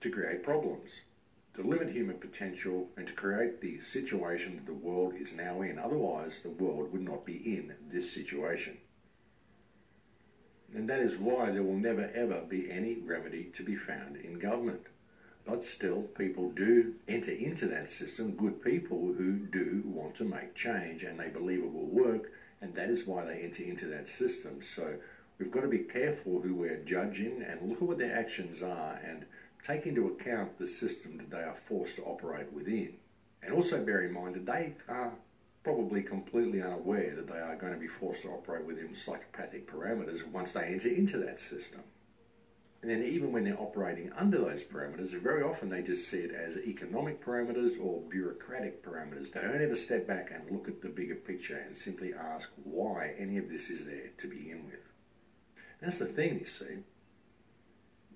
to 0.00 0.10
create 0.10 0.42
problems, 0.42 1.02
to 1.54 1.62
limit 1.62 1.90
human 1.90 2.18
potential, 2.18 2.88
and 2.96 3.06
to 3.06 3.12
create 3.14 3.60
the 3.60 3.80
situation 3.80 4.56
that 4.56 4.66
the 4.66 4.72
world 4.72 5.14
is 5.18 5.34
now 5.34 5.62
in. 5.62 5.78
Otherwise, 5.78 6.42
the 6.42 6.50
world 6.50 6.92
would 6.92 7.02
not 7.02 7.24
be 7.24 7.36
in 7.36 7.74
this 7.88 8.12
situation. 8.12 8.76
And 10.74 10.88
that 10.88 11.00
is 11.00 11.18
why 11.18 11.50
there 11.50 11.62
will 11.62 11.76
never 11.76 12.10
ever 12.14 12.42
be 12.42 12.70
any 12.70 12.94
remedy 12.96 13.44
to 13.54 13.62
be 13.62 13.74
found 13.74 14.16
in 14.16 14.38
government. 14.38 14.86
But 15.46 15.64
still, 15.64 16.02
people 16.02 16.50
do 16.50 16.94
enter 17.08 17.30
into 17.30 17.66
that 17.68 17.88
system, 17.88 18.32
good 18.32 18.62
people 18.62 19.14
who 19.16 19.38
do 19.38 19.82
want 19.86 20.14
to 20.16 20.24
make 20.24 20.54
change 20.54 21.04
and 21.04 21.18
they 21.18 21.28
believe 21.28 21.60
it 21.60 21.72
will 21.72 21.86
work, 21.86 22.30
and 22.60 22.74
that 22.74 22.90
is 22.90 23.06
why 23.06 23.24
they 23.24 23.40
enter 23.40 23.62
into 23.62 23.86
that 23.86 24.08
system. 24.08 24.60
So 24.60 24.96
we've 25.38 25.50
got 25.50 25.62
to 25.62 25.68
be 25.68 25.78
careful 25.78 26.42
who 26.42 26.54
we're 26.54 26.84
judging 26.84 27.42
and 27.42 27.66
look 27.66 27.80
at 27.80 27.88
what 27.88 27.98
their 27.98 28.14
actions 28.14 28.62
are 28.62 29.00
and 29.02 29.24
take 29.62 29.86
into 29.86 30.06
account 30.08 30.58
the 30.58 30.66
system 30.66 31.16
that 31.16 31.30
they 31.30 31.42
are 31.42 31.56
forced 31.66 31.96
to 31.96 32.02
operate 32.02 32.52
within. 32.52 32.94
And 33.42 33.54
also 33.54 33.82
bear 33.82 34.02
in 34.02 34.12
mind 34.12 34.34
that 34.34 34.46
they 34.46 34.74
are 34.88 35.12
probably 35.62 36.02
completely 36.02 36.62
unaware 36.62 37.14
that 37.14 37.26
they 37.26 37.38
are 37.38 37.56
going 37.56 37.72
to 37.72 37.78
be 37.78 37.88
forced 37.88 38.22
to 38.22 38.28
operate 38.28 38.64
within 38.64 38.94
psychopathic 38.94 39.70
parameters 39.70 40.26
once 40.26 40.52
they 40.52 40.66
enter 40.66 40.88
into 40.88 41.18
that 41.18 41.38
system. 41.38 41.80
And 42.80 42.90
then 42.90 43.02
even 43.02 43.32
when 43.32 43.42
they're 43.42 43.60
operating 43.60 44.12
under 44.16 44.38
those 44.38 44.64
parameters, 44.64 45.10
very 45.20 45.42
often 45.42 45.68
they 45.68 45.82
just 45.82 46.08
see 46.08 46.18
it 46.18 46.32
as 46.32 46.58
economic 46.58 47.24
parameters 47.24 47.72
or 47.82 48.00
bureaucratic 48.02 48.84
parameters. 48.84 49.32
They 49.32 49.40
don't 49.40 49.60
ever 49.60 49.74
step 49.74 50.06
back 50.06 50.30
and 50.32 50.48
look 50.50 50.68
at 50.68 50.80
the 50.80 50.88
bigger 50.88 51.16
picture 51.16 51.56
and 51.56 51.76
simply 51.76 52.14
ask 52.14 52.52
why 52.62 53.14
any 53.18 53.36
of 53.36 53.48
this 53.48 53.68
is 53.68 53.84
there 53.84 54.10
to 54.18 54.26
begin 54.28 54.64
with. 54.66 54.80
And 55.80 55.90
that's 55.90 55.98
the 55.98 56.06
thing, 56.06 56.38
you 56.38 56.46
see 56.46 56.78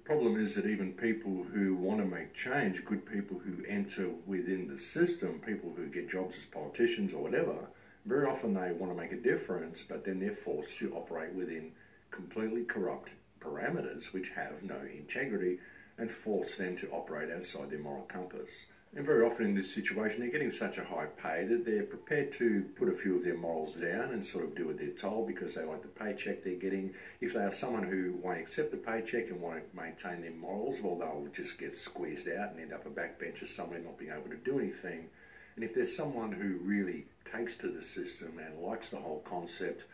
problem 0.04 0.40
is 0.40 0.54
that 0.54 0.66
even 0.66 0.92
people 0.92 1.44
who 1.52 1.74
want 1.74 2.00
to 2.00 2.06
make 2.06 2.34
change, 2.34 2.84
good 2.84 3.06
people 3.06 3.38
who 3.38 3.64
enter 3.68 4.08
within 4.26 4.68
the 4.68 4.78
system, 4.78 5.40
people 5.44 5.72
who 5.76 5.86
get 5.86 6.08
jobs 6.08 6.36
as 6.36 6.44
politicians 6.46 7.14
or 7.14 7.22
whatever, 7.22 7.68
very 8.04 8.26
often 8.26 8.54
they 8.54 8.72
want 8.72 8.92
to 8.92 9.00
make 9.00 9.12
a 9.12 9.16
difference, 9.16 9.82
but 9.82 10.04
then 10.04 10.18
they're 10.18 10.34
forced 10.34 10.78
to 10.78 10.92
operate 10.94 11.32
within 11.32 11.72
completely 12.10 12.64
corrupt 12.64 13.10
parameters 13.40 14.12
which 14.12 14.30
have 14.30 14.62
no 14.62 14.76
integrity 14.92 15.58
and 15.98 16.10
force 16.10 16.56
them 16.56 16.76
to 16.76 16.88
operate 16.90 17.30
outside 17.30 17.70
their 17.70 17.78
moral 17.78 18.02
compass. 18.02 18.66
And 18.94 19.06
very 19.06 19.24
often 19.24 19.46
in 19.46 19.54
this 19.54 19.72
situation, 19.72 20.20
they're 20.20 20.30
getting 20.30 20.50
such 20.50 20.76
a 20.76 20.84
high 20.84 21.06
pay 21.06 21.46
that 21.46 21.64
they're 21.64 21.84
prepared 21.84 22.30
to 22.32 22.62
put 22.76 22.90
a 22.90 22.92
few 22.92 23.16
of 23.16 23.24
their 23.24 23.38
morals 23.38 23.72
down 23.72 24.10
and 24.12 24.22
sort 24.22 24.44
of 24.44 24.54
do 24.54 24.66
what 24.66 24.78
they're 24.78 24.88
told 24.88 25.26
because 25.26 25.54
they 25.54 25.64
like 25.64 25.80
the 25.80 25.88
paycheck 25.88 26.44
they're 26.44 26.56
getting. 26.56 26.92
If 27.22 27.32
they 27.32 27.40
are 27.40 27.50
someone 27.50 27.84
who 27.84 28.12
won't 28.22 28.40
accept 28.40 28.70
the 28.70 28.76
paycheck 28.76 29.30
and 29.30 29.40
want 29.40 29.62
to 29.70 29.76
maintain 29.76 30.20
their 30.20 30.32
morals, 30.32 30.82
well, 30.82 30.96
they'll 30.96 31.26
just 31.32 31.58
get 31.58 31.74
squeezed 31.74 32.28
out 32.28 32.50
and 32.50 32.60
end 32.60 32.74
up 32.74 32.84
a 32.84 32.90
backbencher 32.90 33.48
somewhere 33.48 33.78
not 33.78 33.98
being 33.98 34.12
able 34.12 34.28
to 34.28 34.36
do 34.36 34.58
anything. 34.58 35.08
And 35.56 35.64
if 35.64 35.74
there's 35.74 35.96
someone 35.96 36.32
who 36.32 36.58
really 36.62 37.06
takes 37.24 37.56
to 37.58 37.68
the 37.68 37.82
system 37.82 38.38
and 38.38 38.62
likes 38.62 38.90
the 38.90 38.98
whole 38.98 39.22
concept, 39.24 39.84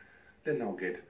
then 0.43 0.59
they'll 0.59 0.73
get 0.73 1.05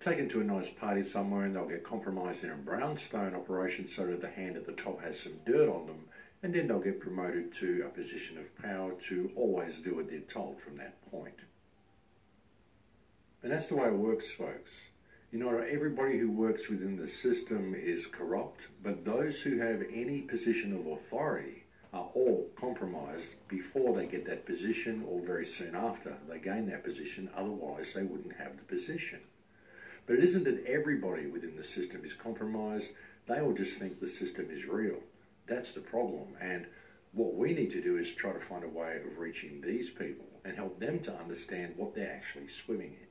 taken 0.00 0.30
to 0.30 0.40
a 0.40 0.44
nice 0.44 0.70
party 0.70 1.02
somewhere 1.02 1.44
and 1.44 1.54
they'll 1.54 1.68
get 1.68 1.84
compromised 1.84 2.42
in 2.42 2.50
a 2.50 2.56
brownstone 2.56 3.34
operation 3.34 3.86
so 3.86 4.06
that 4.06 4.22
the 4.22 4.30
hand 4.30 4.56
at 4.56 4.64
the 4.64 4.72
top 4.72 5.02
has 5.02 5.20
some 5.20 5.34
dirt 5.44 5.68
on 5.68 5.86
them 5.86 6.04
and 6.44 6.52
then 6.52 6.68
they'll 6.68 6.78
get 6.78 7.00
promoted 7.00 7.54
to 7.54 7.82
a 7.86 7.88
position 7.88 8.36
of 8.36 8.54
power 8.62 8.92
to 9.08 9.30
always 9.34 9.80
do 9.80 9.96
what 9.96 10.10
they're 10.10 10.20
told 10.20 10.60
from 10.60 10.76
that 10.76 10.94
point. 11.10 11.38
And 13.42 13.50
that's 13.50 13.68
the 13.68 13.76
way 13.76 13.88
it 13.88 13.94
works, 13.94 14.30
folks. 14.30 14.88
You 15.32 15.38
know, 15.38 15.56
everybody 15.56 16.18
who 16.18 16.30
works 16.30 16.68
within 16.68 16.96
the 16.98 17.08
system 17.08 17.74
is 17.74 18.06
corrupt, 18.06 18.68
but 18.82 19.06
those 19.06 19.40
who 19.40 19.58
have 19.58 19.84
any 19.90 20.20
position 20.20 20.76
of 20.76 20.86
authority 20.86 21.64
are 21.94 22.10
all 22.14 22.50
compromised 22.60 23.36
before 23.48 23.96
they 23.96 24.04
get 24.04 24.26
that 24.26 24.44
position 24.44 25.02
or 25.08 25.22
very 25.22 25.46
soon 25.46 25.74
after 25.74 26.12
they 26.28 26.38
gain 26.38 26.66
that 26.66 26.84
position, 26.84 27.30
otherwise, 27.34 27.94
they 27.94 28.02
wouldn't 28.02 28.36
have 28.36 28.58
the 28.58 28.64
position. 28.64 29.20
But 30.06 30.16
it 30.16 30.24
isn't 30.24 30.44
that 30.44 30.66
everybody 30.66 31.24
within 31.24 31.56
the 31.56 31.64
system 31.64 32.04
is 32.04 32.12
compromised, 32.12 32.92
they 33.26 33.40
all 33.40 33.54
just 33.54 33.78
think 33.78 33.98
the 33.98 34.06
system 34.06 34.48
is 34.50 34.66
real. 34.66 35.00
That's 35.46 35.72
the 35.72 35.80
problem. 35.80 36.28
And 36.40 36.66
what 37.12 37.34
we 37.34 37.52
need 37.52 37.70
to 37.72 37.82
do 37.82 37.96
is 37.96 38.14
try 38.14 38.32
to 38.32 38.40
find 38.40 38.64
a 38.64 38.68
way 38.68 38.96
of 38.96 39.18
reaching 39.18 39.60
these 39.60 39.90
people 39.90 40.26
and 40.44 40.56
help 40.56 40.78
them 40.78 40.98
to 41.00 41.14
understand 41.14 41.74
what 41.76 41.94
they're 41.94 42.12
actually 42.12 42.48
swimming 42.48 42.96
in. 43.00 43.06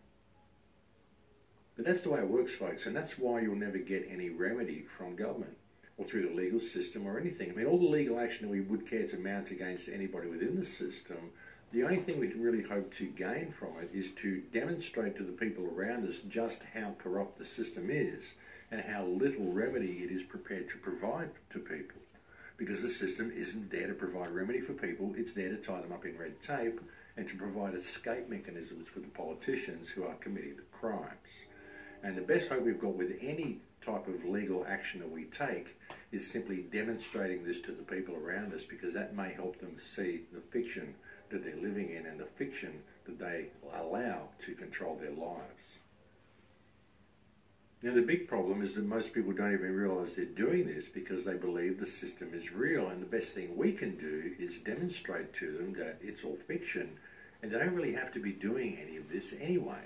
But 1.75 1.85
that's 1.85 2.03
the 2.03 2.11
way 2.11 2.19
it 2.19 2.29
works, 2.29 2.53
folks, 2.53 2.85
and 2.85 2.95
that's 2.95 3.17
why 3.17 3.41
you'll 3.41 3.55
never 3.55 3.79
get 3.79 4.07
any 4.11 4.29
remedy 4.29 4.83
from 4.83 5.15
government 5.15 5.57
or 5.97 6.05
through 6.05 6.27
the 6.27 6.35
legal 6.35 6.59
system 6.59 7.07
or 7.07 7.19
anything. 7.19 7.49
I 7.49 7.53
mean, 7.53 7.65
all 7.65 7.79
the 7.79 7.85
legal 7.85 8.19
action 8.19 8.45
that 8.45 8.51
we 8.51 8.61
would 8.61 8.87
care 8.87 9.07
to 9.07 9.17
mount 9.17 9.51
against 9.51 9.89
anybody 9.89 10.27
within 10.27 10.55
the 10.55 10.65
system, 10.65 11.31
the 11.71 11.83
only 11.83 11.97
thing 11.97 12.19
we 12.19 12.27
can 12.27 12.41
really 12.41 12.61
hope 12.61 12.93
to 12.95 13.05
gain 13.05 13.51
from 13.51 13.69
it 13.81 13.89
is 13.93 14.11
to 14.15 14.41
demonstrate 14.53 15.15
to 15.17 15.23
the 15.23 15.31
people 15.31 15.65
around 15.65 16.07
us 16.07 16.19
just 16.27 16.63
how 16.75 16.93
corrupt 16.99 17.39
the 17.39 17.45
system 17.45 17.89
is 17.89 18.35
and 18.69 18.81
how 18.81 19.05
little 19.05 19.51
remedy 19.51 20.03
it 20.03 20.11
is 20.11 20.23
prepared 20.23 20.69
to 20.69 20.77
provide 20.77 21.31
to 21.49 21.59
people. 21.59 22.02
Because 22.57 22.81
the 22.81 22.89
system 22.89 23.31
isn't 23.35 23.71
there 23.71 23.87
to 23.87 23.93
provide 23.93 24.31
remedy 24.31 24.61
for 24.61 24.73
people, 24.73 25.13
it's 25.17 25.33
there 25.33 25.49
to 25.49 25.57
tie 25.57 25.81
them 25.81 25.91
up 25.91 26.05
in 26.05 26.17
red 26.17 26.41
tape 26.41 26.79
and 27.17 27.27
to 27.27 27.35
provide 27.35 27.73
escape 27.73 28.29
mechanisms 28.29 28.87
for 28.87 28.99
the 28.99 29.07
politicians 29.07 29.89
who 29.89 30.03
are 30.03 30.15
committing 30.15 30.55
the 30.55 30.77
crimes. 30.77 31.45
And 32.03 32.17
the 32.17 32.21
best 32.21 32.49
hope 32.49 32.63
we've 32.63 32.79
got 32.79 32.95
with 32.95 33.17
any 33.21 33.59
type 33.83 34.07
of 34.07 34.25
legal 34.25 34.65
action 34.67 34.99
that 35.01 35.11
we 35.11 35.25
take 35.25 35.77
is 36.11 36.29
simply 36.29 36.65
demonstrating 36.71 37.43
this 37.43 37.59
to 37.61 37.71
the 37.71 37.83
people 37.83 38.15
around 38.15 38.53
us 38.53 38.63
because 38.63 38.93
that 38.93 39.15
may 39.15 39.33
help 39.33 39.59
them 39.59 39.77
see 39.77 40.21
the 40.31 40.39
fiction 40.39 40.93
that 41.29 41.43
they're 41.43 41.55
living 41.55 41.89
in 41.89 42.05
and 42.05 42.19
the 42.19 42.25
fiction 42.25 42.81
that 43.05 43.19
they 43.19 43.47
allow 43.75 44.29
to 44.39 44.53
control 44.53 44.95
their 44.95 45.11
lives. 45.11 45.79
Now, 47.83 47.93
the 47.93 48.01
big 48.01 48.29
problem 48.29 48.63
is 48.63 48.75
that 48.75 48.85
most 48.85 49.13
people 49.13 49.33
don't 49.33 49.53
even 49.53 49.75
realize 49.75 50.15
they're 50.15 50.23
doing 50.23 50.67
this 50.67 50.87
because 50.87 51.25
they 51.25 51.33
believe 51.33 51.81
the 51.81 51.85
system 51.85 52.31
is 52.33 52.53
real. 52.53 52.87
And 52.87 53.01
the 53.01 53.05
best 53.05 53.35
thing 53.35 53.57
we 53.57 53.73
can 53.73 53.97
do 53.97 54.31
is 54.39 54.59
demonstrate 54.59 55.33
to 55.33 55.51
them 55.51 55.73
that 55.73 55.97
it's 56.01 56.23
all 56.23 56.37
fiction 56.47 56.97
and 57.41 57.51
they 57.51 57.59
don't 57.59 57.75
really 57.75 57.91
have 57.91 58.13
to 58.13 58.21
be 58.21 58.31
doing 58.31 58.79
any 58.81 58.95
of 58.95 59.09
this 59.09 59.35
anyway. 59.37 59.83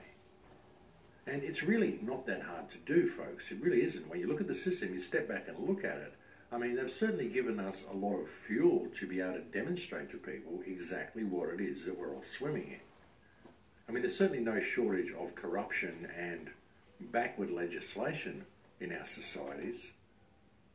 And 1.25 1.43
it's 1.43 1.63
really 1.63 1.97
not 2.03 2.27
that 2.27 2.43
hard 2.43 2.69
to 2.69 2.77
do, 2.77 3.09
folks. 3.09 3.51
It 3.51 3.63
really 3.63 3.81
isn't. 3.81 4.07
When 4.07 4.19
you 4.19 4.27
look 4.27 4.41
at 4.41 4.47
the 4.47 4.53
system, 4.53 4.93
you 4.93 4.99
step 4.99 5.27
back 5.27 5.47
and 5.47 5.67
look 5.67 5.83
at 5.83 5.97
it. 5.97 6.13
I 6.51 6.59
mean, 6.59 6.75
they've 6.75 6.91
certainly 6.91 7.29
given 7.29 7.59
us 7.59 7.87
a 7.91 7.95
lot 7.95 8.17
of 8.17 8.29
fuel 8.29 8.87
to 8.93 9.07
be 9.07 9.21
able 9.21 9.33
to 9.33 9.39
demonstrate 9.39 10.11
to 10.11 10.17
people 10.17 10.61
exactly 10.67 11.23
what 11.23 11.49
it 11.49 11.59
is 11.59 11.85
that 11.85 11.97
we're 11.97 12.13
all 12.13 12.23
swimming 12.23 12.67
in. 12.67 13.49
I 13.89 13.91
mean, 13.91 14.03
there's 14.03 14.15
certainly 14.15 14.43
no 14.43 14.59
shortage 14.59 15.11
of 15.19 15.33
corruption 15.33 16.07
and 16.15 16.51
backward 16.99 17.51
legislation 17.51 18.45
in 18.79 18.93
our 18.93 19.05
societies. 19.05 19.93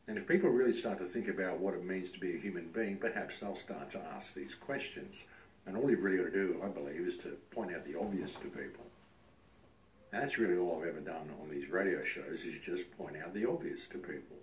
And 0.09 0.19
if 0.19 0.27
people 0.27 0.51
really 0.51 0.73
start 0.73 0.99
to 0.99 1.05
think 1.05 1.29
about 1.29 1.61
what 1.61 1.75
it 1.75 1.85
means 1.85 2.11
to 2.11 2.21
be 2.21 2.35
a 2.35 2.41
human 2.41 2.69
being, 2.69 2.97
perhaps 2.97 3.41
they'll 3.41 3.55
start 3.55 3.91
to 3.91 4.01
ask 4.15 4.35
these 4.35 4.55
questions. 4.55 5.25
And 5.65 5.77
all 5.77 5.89
you've 5.89 6.03
really 6.03 6.19
got 6.19 6.25
to 6.25 6.31
do, 6.33 6.61
I 6.63 6.69
believe, 6.69 7.07
is 7.07 7.19
to 7.19 7.37
point 7.53 7.75
out 7.75 7.87
the 7.87 7.99
obvious 7.99 8.35
to 8.37 8.49
people. 8.49 8.85
And 10.11 10.23
that's 10.23 10.39
really 10.39 10.57
all 10.57 10.81
I've 10.81 10.89
ever 10.89 11.01
done 11.01 11.31
on 11.41 11.51
these 11.51 11.71
radio 11.71 12.05
shows, 12.05 12.45
is 12.45 12.59
just 12.59 12.97
point 12.99 13.17
out 13.17 13.33
the 13.33 13.49
obvious 13.49 13.87
to 13.89 13.99
people. 13.99 14.37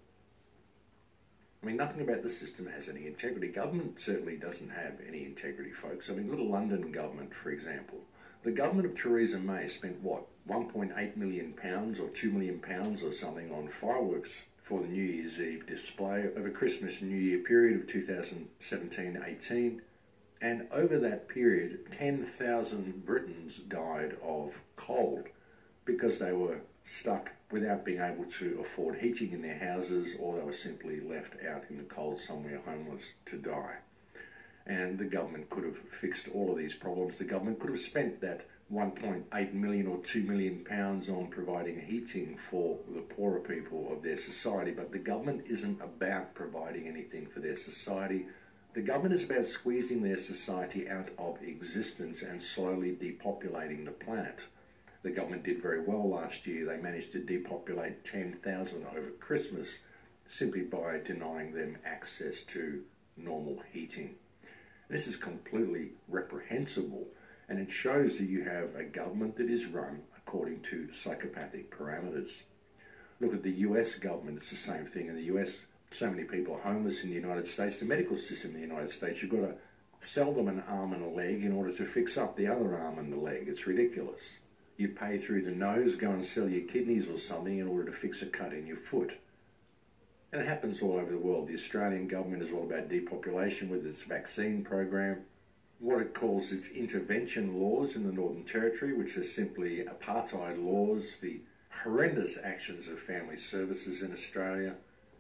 I 1.62 1.66
mean, 1.66 1.76
nothing 1.76 2.02
about 2.02 2.24
the 2.24 2.30
system 2.30 2.68
has 2.68 2.88
any 2.88 3.06
integrity. 3.06 3.50
Government 3.50 4.00
certainly 4.00 4.38
doesn't 4.38 4.70
have 4.70 4.94
any 5.06 5.26
integrity, 5.26 5.72
folks. 5.72 6.10
I 6.10 6.14
mean, 6.14 6.30
little 6.30 6.50
London 6.50 6.92
government, 6.92 7.36
for 7.36 7.50
example. 7.50 8.00
The 8.44 8.52
government 8.52 8.88
of 8.88 8.96
Theresa 8.96 9.38
May 9.38 9.68
spent, 9.68 10.02
what, 10.02 10.26
1.8 10.48 11.18
million 11.18 11.54
pounds 11.54 12.00
or 12.00 12.08
2 12.08 12.32
million 12.32 12.60
pounds 12.60 13.04
or 13.04 13.12
something 13.12 13.52
on 13.54 13.68
fireworks 13.68 14.46
for 14.64 14.82
the 14.82 14.88
New 14.88 15.04
Year's 15.04 15.42
Eve 15.42 15.68
display 15.68 16.30
over 16.38 16.50
Christmas 16.50 17.02
and 17.02 17.12
New 17.12 17.18
Year 17.18 17.40
period 17.40 17.82
of 17.82 17.88
2017-18. 17.88 19.82
And 20.42 20.68
over 20.72 20.98
that 21.00 21.28
period, 21.28 21.92
10,000 21.92 23.06
Britons 23.06 23.58
died 23.58 24.16
of 24.24 24.54
cold 24.78 25.28
because 25.84 26.20
they 26.20 26.32
were 26.32 26.62
stuck 26.84 27.32
without 27.52 27.84
being 27.84 28.00
able 28.00 28.26
to 28.26 28.60
afford 28.62 29.00
heating 29.00 29.34
in 29.34 29.42
their 29.42 29.60
houses 29.60 30.16
or 30.18 30.38
they 30.38 30.44
were 30.44 30.54
simply 30.54 31.02
left 31.02 31.34
out 31.44 31.66
in 31.70 31.78
the 31.78 31.84
cold 31.84 32.20
somewhere 32.22 32.62
homeless 32.66 33.16
to 33.26 33.38
die. 33.38 33.80
And 34.70 35.00
the 35.00 35.06
government 35.06 35.50
could 35.50 35.64
have 35.64 35.80
fixed 35.80 36.30
all 36.30 36.52
of 36.52 36.58
these 36.58 36.76
problems. 36.76 37.18
The 37.18 37.26
government 37.26 37.60
could 37.60 37.72
have 37.72 37.80
spent 37.80 38.22
that 38.22 38.46
1.8 38.72 39.54
million 39.54 39.88
or 39.88 39.98
2 39.98 40.22
million 40.22 40.64
pounds 40.64 41.10
on 41.10 41.26
providing 41.26 41.82
heating 41.82 42.38
for 42.38 42.78
the 42.94 43.02
poorer 43.02 43.40
people 43.40 43.92
of 43.92 44.04
their 44.04 44.16
society, 44.16 44.70
but 44.70 44.92
the 44.92 45.00
government 45.00 45.44
isn't 45.50 45.82
about 45.82 46.36
providing 46.36 46.88
anything 46.88 47.26
for 47.26 47.40
their 47.40 47.56
society. 47.56 48.28
The 48.74 48.84
government 48.84 49.16
is 49.16 49.24
about 49.24 49.46
squeezing 49.46 50.04
their 50.04 50.18
society 50.18 50.88
out 50.88 51.10
of 51.18 51.42
existence 51.42 52.22
and 52.22 52.40
slowly 52.40 52.92
depopulating 52.92 53.86
the 53.86 53.92
planet. 53.92 54.46
The 55.02 55.10
government 55.10 55.46
did 55.46 55.64
very 55.64 55.82
well 55.82 56.08
last 56.08 56.46
year. 56.46 56.68
They 56.68 56.78
managed 56.78 57.12
to 57.14 57.24
depopulate 57.24 58.04
10,000 58.04 58.86
over 58.96 59.10
Christmas 59.20 59.82
simply 60.28 60.62
by 60.62 61.00
denying 61.04 61.54
them 61.54 61.80
access 61.84 62.44
to 62.44 62.84
normal 63.18 63.64
heating. 63.74 64.14
This 64.90 65.08
is 65.08 65.18
completely 65.18 65.92
reprehensible 66.08 67.08
and 67.48 67.60
it 67.60 67.72
shows 67.72 68.18
that 68.18 68.30
you 68.30 68.44
have 68.44 68.76
a 68.76 68.84
government 68.84 69.38
that 69.38 69.50
is 69.50 69.68
run 69.68 70.02
according 70.18 70.62
to 70.62 70.92
psychopathic 70.92 71.72
parameters. 71.72 72.44
Look 73.20 73.34
at 73.34 73.44
the 73.44 73.52
US 73.52 73.96
government, 73.96 74.38
it's 74.38 74.50
the 74.50 74.56
same 74.56 74.86
thing. 74.86 75.08
In 75.08 75.16
the 75.16 75.34
US, 75.36 75.68
so 75.92 76.10
many 76.10 76.24
people 76.24 76.56
are 76.56 76.62
homeless 76.62 77.04
in 77.04 77.10
the 77.10 77.16
United 77.16 77.48
States. 77.48 77.80
The 77.80 77.86
medical 77.86 78.18
system 78.18 78.52
in 78.52 78.62
the 78.62 78.68
United 78.68 78.92
States, 78.92 79.22
you've 79.22 79.32
got 79.32 79.48
to 79.48 79.56
sell 80.02 80.32
them 80.34 80.48
an 80.48 80.64
arm 80.68 80.94
and 80.94 81.04
a 81.04 81.10
leg 81.10 81.44
in 81.44 81.52
order 81.52 81.72
to 81.74 81.86
fix 81.86 82.18
up 82.18 82.36
the 82.36 82.48
other 82.48 82.78
arm 82.78 83.00
and 83.00 83.12
the 83.12 83.18
leg. 83.18 83.48
It's 83.48 83.68
ridiculous. 83.68 84.40
You 84.78 84.90
pay 84.90 85.18
through 85.18 85.42
the 85.42 85.52
nose, 85.52 85.96
go 85.96 86.12
and 86.12 86.24
sell 86.24 86.48
your 86.48 86.68
kidneys 86.68 87.10
or 87.10 87.18
something 87.18 87.58
in 87.58 87.68
order 87.68 87.86
to 87.86 87.92
fix 87.92 88.22
a 88.22 88.28
cut 88.28 88.54
in 88.54 88.66
your 88.66 88.78
foot. 88.78 89.20
And 90.32 90.42
it 90.42 90.48
happens 90.48 90.82
all 90.82 90.98
over 90.98 91.12
the 91.12 91.18
world. 91.18 91.48
The 91.48 91.56
Australian 91.56 92.08
government 92.08 92.44
is 92.44 92.52
all 92.52 92.64
about 92.64 92.90
depopulation 92.90 93.70
with 93.70 93.86
its 93.86 94.04
vaccine 94.04 94.64
program. 94.64 95.22
What 95.80 96.02
it 96.02 96.14
calls 96.14 96.52
its 96.52 96.70
intervention 96.70 97.60
laws 97.60 97.96
in 97.96 98.06
the 98.06 98.14
Northern 98.14 98.44
Territory, 98.44 98.94
which 98.94 99.18
are 99.18 99.24
simply 99.24 99.86
apartheid 99.86 100.64
laws, 100.64 101.18
the 101.18 101.42
horrendous 101.84 102.38
actions 102.44 102.88
of 102.88 103.00
family 103.00 103.38
services 103.38 104.04
in 104.04 104.12
Australia, 104.12 104.76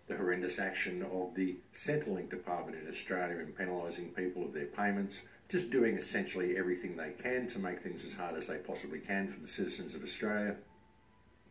the 0.07 0.17
horrendous 0.17 0.59
action 0.59 1.03
of 1.03 1.33
the 1.35 1.57
Centrelink 1.73 2.29
Department 2.29 2.77
in 2.77 2.89
Australia 2.89 3.39
in 3.39 3.53
penalising 3.53 4.15
people 4.15 4.43
of 4.43 4.53
their 4.53 4.65
payments, 4.65 5.23
just 5.47 5.71
doing 5.71 5.97
essentially 5.97 6.57
everything 6.57 6.95
they 6.95 7.11
can 7.11 7.47
to 7.47 7.57
make 7.57 7.81
things 7.81 8.05
as 8.05 8.15
hard 8.15 8.35
as 8.35 8.47
they 8.47 8.57
possibly 8.57 8.99
can 8.99 9.27
for 9.27 9.39
the 9.39 9.47
citizens 9.47 9.95
of 9.95 10.03
Australia. 10.03 10.55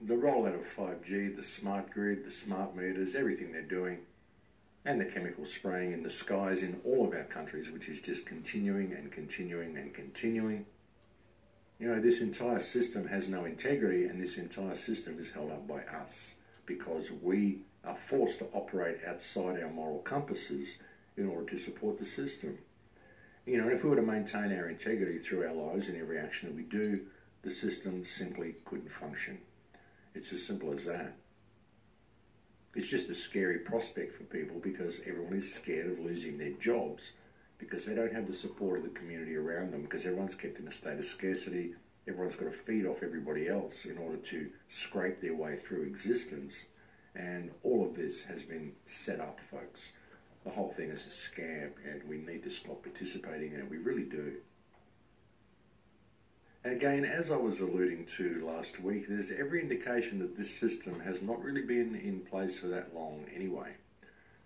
The 0.00 0.14
rollout 0.14 0.54
of 0.54 0.64
5G, 0.64 1.34
the 1.34 1.42
smart 1.42 1.90
grid, 1.90 2.24
the 2.24 2.30
smart 2.30 2.76
meters, 2.76 3.16
everything 3.16 3.50
they're 3.50 3.62
doing, 3.62 3.98
and 4.84 5.00
the 5.00 5.04
chemical 5.04 5.44
spraying 5.44 5.92
in 5.92 6.04
the 6.04 6.10
skies 6.10 6.62
in 6.62 6.80
all 6.84 7.08
of 7.08 7.14
our 7.14 7.24
countries, 7.24 7.68
which 7.72 7.88
is 7.88 8.00
just 8.00 8.24
continuing 8.24 8.92
and 8.92 9.10
continuing 9.10 9.76
and 9.76 9.92
continuing. 9.92 10.66
You 11.80 11.88
know, 11.88 12.00
this 12.00 12.20
entire 12.20 12.60
system 12.60 13.08
has 13.08 13.28
no 13.28 13.44
integrity, 13.44 14.04
and 14.04 14.22
this 14.22 14.38
entire 14.38 14.76
system 14.76 15.18
is 15.18 15.32
held 15.32 15.50
up 15.50 15.66
by 15.66 15.80
us 15.82 16.36
because 16.64 17.10
we 17.10 17.62
are 17.84 17.96
forced 17.96 18.38
to 18.38 18.46
operate 18.52 18.98
outside 19.04 19.60
our 19.60 19.70
moral 19.70 19.98
compasses 19.98 20.78
in 21.16 21.28
order 21.28 21.50
to 21.50 21.58
support 21.58 21.98
the 21.98 22.04
system. 22.04 22.58
You 23.46 23.60
know, 23.60 23.68
if 23.68 23.82
we 23.82 23.90
were 23.90 23.96
to 23.96 24.02
maintain 24.02 24.56
our 24.56 24.68
integrity 24.68 25.18
through 25.18 25.44
our 25.44 25.54
lives 25.54 25.88
in 25.88 26.00
every 26.00 26.18
action 26.18 26.48
that 26.48 26.56
we 26.56 26.62
do, 26.62 27.00
the 27.42 27.50
system 27.50 28.04
simply 28.04 28.54
couldn't 28.64 28.92
function. 28.92 29.38
It's 30.18 30.32
as 30.32 30.44
simple 30.44 30.72
as 30.72 30.87
that. 30.87 31.14
It's 32.75 32.88
just 32.88 33.08
a 33.08 33.14
scary 33.14 33.60
prospect 33.60 34.16
for 34.16 34.25
people 34.25 34.58
because 34.58 35.00
everyone 35.06 35.34
is 35.34 35.54
scared 35.54 35.92
of 35.92 36.00
losing 36.00 36.37
their 36.37 36.50
jobs 36.50 37.12
because 37.56 37.87
they 37.87 37.94
don't 37.94 38.12
have 38.12 38.26
the 38.26 38.34
support 38.34 38.78
of 38.78 38.84
the 38.84 38.90
community 38.90 39.37
around 39.37 39.72
them 39.72 39.82
because 39.82 40.04
everyone's 40.04 40.34
kept 40.34 40.58
in 40.58 40.66
a 40.66 40.72
state 40.72 40.98
of 40.98 41.04
scarcity. 41.04 41.75
Everyone's 42.08 42.37
got 42.37 42.52
to 42.52 42.58
feed 42.58 42.84
off 42.84 43.02
everybody 43.02 43.48
else 43.48 43.84
in 43.84 43.96
order 43.96 44.16
to 44.16 44.50
scrape 44.68 45.20
their 45.20 45.34
way 45.34 45.56
through 45.56 45.84
existence. 45.84 46.66
And 47.14 47.52
all 47.62 47.87
of 47.87 47.94
this 47.94 48.25
has 48.25 48.42
been 48.42 48.72
set 48.87 49.20
up, 49.20 49.38
folks 49.50 49.92
the 50.44 50.54
whole 50.54 50.70
thing 50.70 50.90
is 50.90 51.06
a 51.06 51.10
scam 51.10 51.72
and 51.84 52.02
we 52.08 52.18
need 52.18 52.42
to 52.42 52.50
stop 52.50 52.82
participating 52.82 53.52
in 53.52 53.60
it. 53.60 53.70
We 53.70 53.76
really 53.76 54.04
do. 54.04 54.37
Again, 56.68 57.06
as 57.06 57.30
I 57.30 57.37
was 57.37 57.60
alluding 57.60 58.04
to 58.18 58.46
last 58.46 58.78
week, 58.78 59.08
there's 59.08 59.32
every 59.32 59.62
indication 59.62 60.18
that 60.18 60.37
this 60.37 60.54
system 60.54 61.00
has 61.00 61.22
not 61.22 61.42
really 61.42 61.62
been 61.62 61.94
in 61.94 62.20
place 62.20 62.58
for 62.58 62.66
that 62.66 62.94
long 62.94 63.25
anyway. 63.34 63.70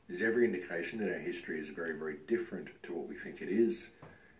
There's 0.06 0.22
every 0.22 0.44
indication 0.44 1.00
that 1.00 1.12
our 1.12 1.18
history 1.18 1.58
is 1.58 1.70
very, 1.70 1.98
very 1.98 2.18
different 2.28 2.68
to 2.84 2.92
what 2.92 3.08
we 3.08 3.16
think 3.16 3.42
it 3.42 3.48
is, 3.48 3.90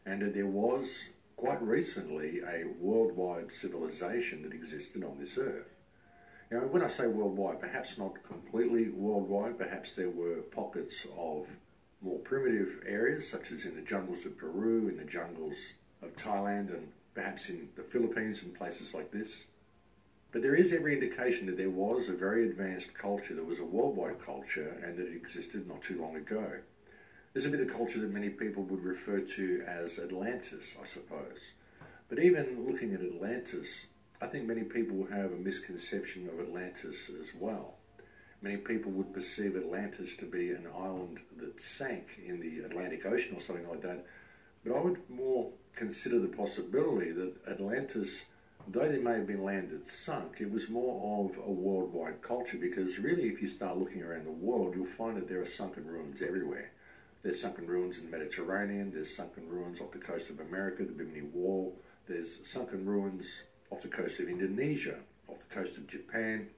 and 0.07 0.23
that 0.23 0.33
there 0.33 0.47
was 0.47 1.09
quite 1.37 1.61
recently 1.61 2.39
a 2.39 2.67
worldwide 2.79 3.51
civilization 3.51 4.43
that 4.45 4.55
existed 4.55 5.03
on 5.03 5.19
this 5.19 5.37
earth. 5.37 5.75
Now, 6.53 6.61
when 6.61 6.85
I 6.85 6.89
say 6.89 7.09
worldwide, 7.09 7.61
perhaps 7.61 7.99
not 7.99 8.23
completely 8.23 8.91
worldwide, 8.91 9.59
perhaps 9.59 9.97
there 9.97 10.11
were 10.11 10.37
pockets 10.37 11.05
of 11.19 11.49
more 12.01 12.21
primitive 12.21 12.85
areas, 12.87 13.29
such 13.29 13.51
as 13.51 13.65
in 13.65 13.75
the 13.75 13.83
jungles 13.83 14.25
of 14.25 14.39
Peru, 14.39 14.89
in 14.89 14.99
the 14.99 15.05
jungles 15.05 15.75
of 16.01 16.15
Thailand, 16.15 16.73
and 16.73 16.93
perhaps 17.15 17.49
in 17.49 17.69
the 17.77 17.83
Philippines 17.83 18.43
and 18.43 18.55
places 18.55 18.95
like 18.95 19.11
this. 19.11 19.49
But 20.33 20.43
there 20.43 20.55
is 20.55 20.73
every 20.73 20.95
indication 20.95 21.47
that 21.47 21.59
there 21.59 21.71
was 21.71 22.09
a 22.09 22.15
very 22.15 22.49
advanced 22.49 22.95
culture, 22.95 23.35
there 23.35 23.45
was 23.45 23.59
a 23.59 23.65
worldwide 23.65 24.19
culture, 24.19 24.83
and 24.83 24.97
that 24.97 25.07
it 25.09 25.17
existed 25.17 25.69
not 25.69 25.83
too 25.83 26.01
long 26.01 26.17
ago. 26.17 26.61
This 27.35 27.45
would 27.45 27.53
be 27.53 27.65
the 27.65 27.73
culture 27.73 28.01
that 28.01 28.13
many 28.13 28.31
people 28.31 28.63
would 28.65 28.83
refer 28.83 29.21
to 29.21 29.65
as 29.67 29.99
Atlantis, 29.99 30.77
I 30.81 30.87
suppose. 30.87 31.53
But 32.09 32.19
even 32.19 32.67
looking 32.67 32.95
at 32.95 33.01
Atlantis, 33.01 33.89
I 34.21 34.27
think 34.27 34.47
many 34.47 34.63
people 34.63 35.07
have 35.11 35.33
a 35.33 35.37
misconception 35.37 36.29
of 36.29 36.41
Atlantis 36.41 37.11
as 37.23 37.35
well. 37.35 37.75
Many 38.43 38.57
people 38.57 38.91
would 38.93 39.15
perceive 39.15 39.57
Atlantis 39.57 40.17
to 40.17 40.27
be 40.27 40.51
an 40.51 40.67
island 40.77 41.21
that 41.39 41.61
sank 41.61 42.21
in 42.27 42.41
the 42.41 42.65
Atlantic 42.65 43.07
Ocean 43.07 43.37
or 43.37 43.41
something 43.41 43.69
like 43.69 43.83
that. 43.83 44.05
But 44.65 44.77
I 44.77 44.81
would 44.81 45.11
more 45.11 45.51
consider 45.75 46.19
the 46.19 46.29
possibility 46.29 47.11
that 47.11 47.35
Atlantis, 47.49 48.27
though 48.69 48.89
there 48.89 49.01
may 49.01 49.15
have 49.15 49.27
been 49.27 49.45
land 49.45 49.71
that 49.71 49.89
sunk, 49.89 50.37
it 50.41 50.51
was 50.51 50.69
more 50.69 51.29
of 51.29 51.37
a 51.39 51.51
worldwide 51.51 52.23
culture 52.23 52.59
because 52.59 52.99
really, 52.99 53.29
if 53.29 53.43
you 53.43 53.49
start 53.49 53.79
looking 53.79 54.03
around 54.03 54.27
the 54.27 54.31
world, 54.31 54.75
you'll 54.77 54.87
find 54.87 55.17
that 55.17 55.29
there 55.29 55.41
are 55.41 55.47
sunken 55.47 55.87
ruins 55.87 56.23
everywhere. 56.23 56.71
There's 57.23 57.41
sunken 57.41 57.67
ruins 57.67 57.99
in 57.99 58.11
the 58.11 58.17
Mediterranean, 58.17 58.93
there's 58.93 59.15
sunken 59.15 59.49
ruins 59.49 59.81
off 59.81 59.93
the 59.93 59.99
coast 59.99 60.31
of 60.31 60.41
America, 60.41 60.85
the 60.85 60.93
Bimini 60.93 61.23
Wall, 61.23 61.77
there's 62.07 62.45
sunken 62.47 62.85
ruins 62.85 63.45
off 63.71 63.83
the 63.83 63.89
coast 63.89 64.21
of 64.21 64.29
Indonesia, 64.29 64.97
off 65.29 65.39
the 65.39 65.55
coast 65.55 65.77
of 65.77 65.87
Japan, 65.87 66.49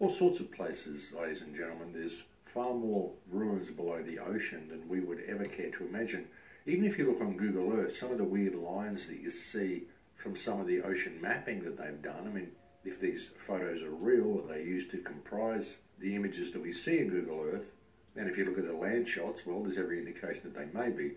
all 0.00 0.10
sorts 0.10 0.40
of 0.40 0.50
places, 0.50 1.12
ladies 1.12 1.42
and 1.42 1.54
gentlemen. 1.54 1.92
There's 1.92 2.24
far 2.46 2.74
more 2.74 3.12
ruins 3.30 3.70
below 3.70 4.02
the 4.02 4.18
ocean 4.18 4.68
than 4.68 4.88
we 4.88 5.00
would 5.00 5.20
ever 5.26 5.44
care 5.44 5.70
to 5.70 5.86
imagine. 5.86 6.26
Even 6.66 6.84
if 6.84 6.98
you 6.98 7.06
look 7.06 7.20
on 7.20 7.36
Google 7.36 7.72
Earth, 7.72 7.96
some 7.96 8.10
of 8.10 8.18
the 8.18 8.24
weird 8.24 8.54
lines 8.54 9.06
that 9.08 9.20
you 9.20 9.28
see 9.30 9.84
from 10.16 10.34
some 10.34 10.60
of 10.60 10.66
the 10.66 10.80
ocean 10.80 11.18
mapping 11.20 11.62
that 11.64 11.76
they've 11.76 12.00
done, 12.00 12.26
I 12.26 12.30
mean, 12.30 12.52
if 12.84 12.98
these 13.00 13.32
photos 13.46 13.82
are 13.82 13.90
real, 13.90 14.36
that 14.36 14.48
they 14.48 14.62
used 14.62 14.90
to 14.92 14.98
comprise 14.98 15.78
the 15.98 16.14
images 16.14 16.52
that 16.52 16.62
we 16.62 16.72
see 16.72 16.98
in 16.98 17.10
Google 17.10 17.42
Earth, 17.52 17.72
and 18.16 18.28
if 18.28 18.38
you 18.38 18.44
look 18.44 18.58
at 18.58 18.66
the 18.66 18.72
land 18.72 19.08
shots, 19.08 19.44
well, 19.44 19.62
there's 19.62 19.78
every 19.78 19.98
indication 19.98 20.42
that 20.44 20.54
they 20.54 20.78
may 20.78 20.90
be. 20.90 21.12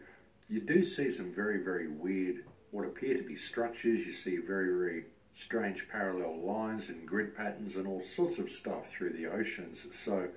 You 0.49 0.61
do 0.61 0.83
see 0.83 1.09
some 1.09 1.33
very, 1.33 1.63
very 1.63 1.87
weird, 1.87 2.43
what 2.71 2.85
appear 2.85 3.15
to 3.15 3.23
be 3.23 3.35
structures. 3.35 4.05
You 4.05 4.11
see 4.11 4.37
very, 4.37 4.67
very 4.67 5.05
strange 5.33 5.87
parallel 5.89 6.39
lines 6.39 6.89
and 6.89 7.07
grid 7.07 7.35
patterns 7.35 7.75
and 7.75 7.87
all 7.87 8.01
sorts 8.01 8.39
of 8.39 8.49
stuff 8.49 8.89
through 8.89 9.11
the 9.13 9.27
oceans. 9.27 9.87
So 9.91 10.29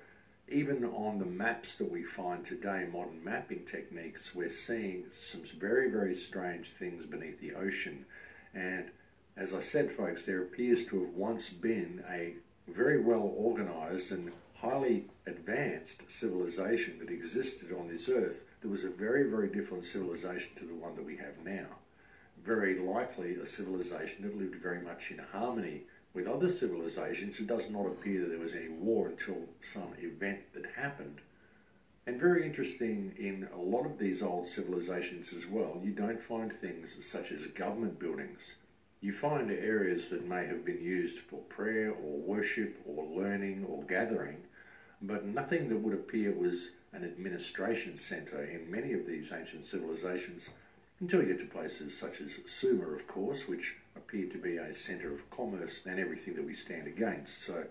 even 0.51 0.83
on 0.85 1.19
the 1.19 1.25
maps 1.25 1.77
that 1.77 1.91
we 1.91 2.03
find 2.03 2.45
today, 2.45 2.87
modern 2.91 3.23
mapping 3.23 3.65
techniques, 3.65 4.35
we're 4.35 4.49
seeing 4.49 5.05
some 5.11 5.43
very, 5.59 5.89
very 5.89 6.13
strange 6.13 6.69
things 6.69 7.05
beneath 7.05 7.39
the 7.39 7.53
ocean. 7.53 8.05
And 8.53 8.91
as 9.37 9.53
I 9.53 9.59
said, 9.59 9.91
folks, 9.91 10.25
there 10.25 10.41
appears 10.41 10.85
to 10.87 11.01
have 11.01 11.13
once 11.13 11.49
been 11.49 12.03
a 12.09 12.33
very 12.67 13.01
well 13.01 13.33
organized 13.35 14.11
and 14.11 14.31
highly 14.55 15.05
advanced 15.25 16.09
civilization 16.09 16.99
that 16.99 17.09
existed 17.09 17.73
on 17.73 17.87
this 17.87 18.09
earth 18.09 18.43
that 18.61 18.69
was 18.69 18.83
a 18.83 18.89
very, 18.89 19.29
very 19.29 19.47
different 19.47 19.83
civilization 19.85 20.51
to 20.55 20.65
the 20.65 20.75
one 20.75 20.95
that 20.95 21.05
we 21.05 21.17
have 21.17 21.43
now. 21.43 21.65
Very 22.43 22.79
likely 22.79 23.35
a 23.35 23.45
civilization 23.45 24.23
that 24.23 24.37
lived 24.37 24.55
very 24.55 24.81
much 24.81 25.11
in 25.11 25.17
harmony 25.17 25.83
with 26.13 26.27
other 26.27 26.49
civilizations. 26.49 27.39
It 27.39 27.47
does 27.47 27.69
not 27.69 27.85
appear 27.85 28.21
that 28.21 28.29
there 28.29 28.39
was 28.39 28.55
any 28.55 28.69
war 28.69 29.07
until 29.07 29.47
some 29.61 29.93
event 29.99 30.53
that 30.53 30.65
happened. 30.75 31.21
And 32.05 32.19
very 32.19 32.45
interesting 32.45 33.13
in 33.17 33.47
a 33.53 33.57
lot 33.57 33.85
of 33.85 33.99
these 33.99 34.23
old 34.23 34.47
civilizations 34.47 35.33
as 35.33 35.45
well, 35.45 35.79
you 35.83 35.91
don't 35.91 36.21
find 36.21 36.51
things 36.51 36.97
such 37.05 37.31
as 37.31 37.47
government 37.47 37.99
buildings. 37.99 38.57
You 39.01 39.13
find 39.13 39.49
areas 39.51 40.09
that 40.09 40.27
may 40.27 40.45
have 40.47 40.65
been 40.65 40.81
used 40.81 41.19
for 41.19 41.37
prayer 41.37 41.91
or 41.91 42.19
worship 42.19 42.79
or 42.85 43.05
learning 43.05 43.65
or 43.67 43.83
gathering, 43.83 44.37
but 45.01 45.25
nothing 45.25 45.69
that 45.69 45.77
would 45.77 45.93
appear 45.93 46.31
was 46.33 46.71
an 46.93 47.03
administration 47.03 47.97
center 47.97 48.43
in 48.43 48.69
many 48.69 48.93
of 48.93 49.07
these 49.07 49.31
ancient 49.31 49.65
civilizations 49.65 50.49
until 50.99 51.21
you 51.21 51.27
get 51.27 51.39
to 51.39 51.45
places 51.45 51.97
such 51.97 52.21
as 52.21 52.39
Sumer, 52.45 52.93
of 52.95 53.07
course, 53.07 53.47
which 53.47 53.75
appeared 53.95 54.31
to 54.31 54.37
be 54.37 54.57
a 54.57 54.73
center 54.73 55.13
of 55.13 55.29
commerce 55.29 55.81
and 55.85 55.99
everything 55.99 56.35
that 56.35 56.45
we 56.45 56.53
stand 56.53 56.87
against. 56.87 57.43
So 57.43 57.65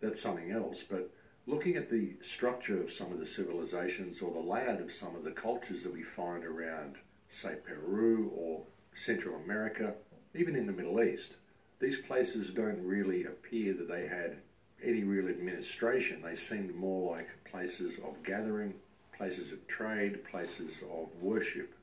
that's 0.00 0.20
something 0.20 0.50
else. 0.50 0.82
But 0.82 1.10
looking 1.46 1.76
at 1.76 1.90
the 1.90 2.14
structure 2.20 2.82
of 2.82 2.90
some 2.90 3.12
of 3.12 3.18
the 3.18 3.26
civilizations 3.26 4.22
or 4.22 4.32
the 4.32 4.40
layout 4.40 4.80
of 4.80 4.92
some 4.92 5.16
of 5.16 5.24
the 5.24 5.32
cultures 5.32 5.82
that 5.82 5.92
we 5.92 6.02
find 6.02 6.44
around, 6.44 6.96
say, 7.28 7.56
Peru 7.64 8.30
or 8.34 8.62
Central 8.94 9.36
America, 9.36 9.94
even 10.34 10.56
in 10.56 10.66
the 10.66 10.72
Middle 10.72 11.02
East, 11.02 11.36
these 11.80 12.00
places 12.00 12.50
don't 12.50 12.84
really 12.84 13.24
appear 13.24 13.72
that 13.74 13.88
they 13.88 14.06
had 14.06 14.38
any 14.82 15.02
real 15.02 15.28
administration. 15.28 16.22
They 16.22 16.34
seemed 16.34 16.74
more 16.74 17.16
like 17.16 17.28
places 17.50 17.98
of 17.98 18.22
gathering, 18.22 18.74
places 19.16 19.52
of 19.52 19.66
trade, 19.66 20.24
places 20.24 20.82
of 20.82 21.08
worship. 21.20 21.74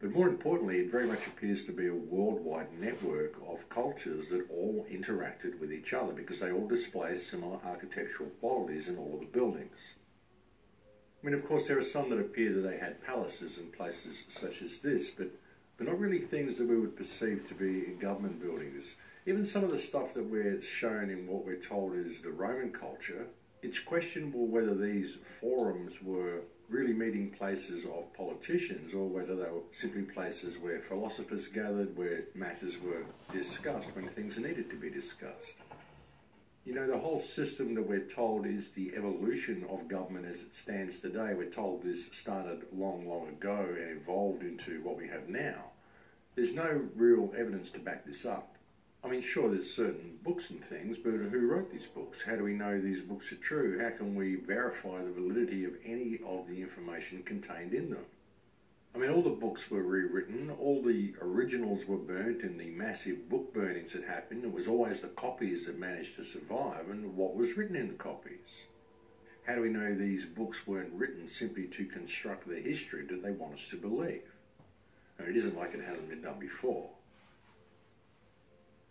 But 0.00 0.12
more 0.12 0.28
importantly, 0.28 0.78
it 0.78 0.90
very 0.90 1.06
much 1.06 1.26
appears 1.26 1.66
to 1.66 1.72
be 1.72 1.86
a 1.86 1.94
worldwide 1.94 2.80
network 2.80 3.34
of 3.46 3.68
cultures 3.68 4.30
that 4.30 4.50
all 4.50 4.86
interacted 4.90 5.60
with 5.60 5.70
each 5.72 5.92
other 5.92 6.12
because 6.12 6.40
they 6.40 6.50
all 6.50 6.66
display 6.66 7.18
similar 7.18 7.58
architectural 7.66 8.30
qualities 8.40 8.88
in 8.88 8.96
all 8.96 9.12
of 9.14 9.20
the 9.20 9.26
buildings. 9.26 9.94
I 11.22 11.26
mean, 11.26 11.34
of 11.34 11.46
course, 11.46 11.68
there 11.68 11.76
are 11.76 11.82
some 11.82 12.08
that 12.10 12.18
appear 12.18 12.54
that 12.54 12.62
they 12.62 12.78
had 12.78 13.04
palaces 13.04 13.58
in 13.58 13.66
places 13.72 14.24
such 14.28 14.62
as 14.62 14.78
this, 14.78 15.10
but, 15.10 15.28
but 15.76 15.86
not 15.86 15.98
really 15.98 16.18
things 16.18 16.56
that 16.56 16.66
we 16.66 16.78
would 16.78 16.96
perceive 16.96 17.46
to 17.48 17.54
be 17.54 17.92
government 18.00 18.40
buildings. 18.40 18.96
Even 19.26 19.44
some 19.44 19.64
of 19.64 19.70
the 19.70 19.78
stuff 19.78 20.14
that 20.14 20.24
we're 20.24 20.62
shown 20.62 21.10
in 21.10 21.26
what 21.26 21.44
we're 21.44 21.56
told 21.56 21.94
is 21.94 22.22
the 22.22 22.30
Roman 22.30 22.72
culture, 22.72 23.26
it's 23.62 23.78
questionable 23.78 24.46
whether 24.46 24.74
these 24.74 25.18
forums 25.42 26.02
were 26.02 26.40
really 26.70 26.92
meeting 26.92 27.30
places 27.30 27.84
of 27.84 28.14
politicians 28.14 28.94
or 28.94 29.08
whether 29.08 29.34
they 29.34 29.50
were 29.50 29.62
simply 29.72 30.02
places 30.02 30.56
where 30.56 30.80
philosophers 30.80 31.48
gathered, 31.48 31.96
where 31.96 32.22
matters 32.34 32.80
were 32.80 33.02
discussed 33.32 33.94
when 33.94 34.08
things 34.08 34.38
needed 34.38 34.70
to 34.70 34.76
be 34.76 34.88
discussed. 34.88 35.56
You 36.64 36.74
know, 36.74 36.86
the 36.86 36.98
whole 36.98 37.20
system 37.20 37.74
that 37.74 37.88
we're 37.88 38.06
told 38.06 38.46
is 38.46 38.70
the 38.70 38.92
evolution 38.94 39.64
of 39.68 39.88
government 39.88 40.26
as 40.26 40.42
it 40.42 40.54
stands 40.54 41.00
today. 41.00 41.32
We're 41.34 41.50
told 41.50 41.82
this 41.82 42.06
started 42.12 42.66
long, 42.72 43.08
long 43.08 43.28
ago 43.28 43.66
and 43.76 44.00
evolved 44.00 44.42
into 44.42 44.80
what 44.82 44.96
we 44.96 45.08
have 45.08 45.28
now. 45.28 45.70
There's 46.36 46.54
no 46.54 46.82
real 46.94 47.32
evidence 47.36 47.70
to 47.72 47.80
back 47.80 48.06
this 48.06 48.24
up. 48.24 48.56
I 49.02 49.08
mean, 49.08 49.22
sure, 49.22 49.50
there's 49.50 49.74
certain 49.74 50.18
books 50.22 50.50
and 50.50 50.62
things, 50.62 50.98
but 50.98 51.12
who 51.12 51.46
wrote 51.46 51.72
these 51.72 51.86
books? 51.86 52.22
How 52.22 52.36
do 52.36 52.44
we 52.44 52.52
know 52.52 52.78
these 52.78 53.00
books 53.00 53.32
are 53.32 53.36
true? 53.36 53.82
How 53.82 53.96
can 53.96 54.14
we 54.14 54.34
verify 54.34 55.02
the 55.02 55.10
validity 55.10 55.64
of 55.64 55.72
any 55.84 56.20
of 56.26 56.46
the 56.46 56.60
information 56.60 57.22
contained 57.22 57.72
in 57.72 57.90
them? 57.90 58.04
I 58.94 58.98
mean, 58.98 59.10
all 59.10 59.22
the 59.22 59.30
books 59.30 59.70
were 59.70 59.82
rewritten, 59.82 60.50
all 60.50 60.82
the 60.82 61.14
originals 61.22 61.86
were 61.86 61.96
burnt 61.96 62.42
in 62.42 62.58
the 62.58 62.70
massive 62.70 63.28
book 63.28 63.54
burnings 63.54 63.92
that 63.92 64.04
happened. 64.04 64.44
It 64.44 64.52
was 64.52 64.68
always 64.68 65.00
the 65.00 65.08
copies 65.08 65.66
that 65.66 65.78
managed 65.78 66.16
to 66.16 66.24
survive 66.24 66.90
and 66.90 67.16
what 67.16 67.36
was 67.36 67.56
written 67.56 67.76
in 67.76 67.88
the 67.88 67.94
copies. 67.94 68.64
How 69.46 69.54
do 69.54 69.62
we 69.62 69.68
know 69.70 69.94
these 69.94 70.26
books 70.26 70.66
weren't 70.66 70.92
written 70.92 71.26
simply 71.26 71.66
to 71.68 71.86
construct 71.86 72.48
the 72.48 72.60
history 72.60 73.04
that 73.06 73.22
they 73.22 73.30
want 73.30 73.54
us 73.54 73.68
to 73.68 73.76
believe? 73.76 74.22
And 75.18 75.28
it 75.28 75.36
isn't 75.36 75.56
like 75.56 75.72
it 75.72 75.84
hasn't 75.84 76.10
been 76.10 76.22
done 76.22 76.38
before. 76.38 76.90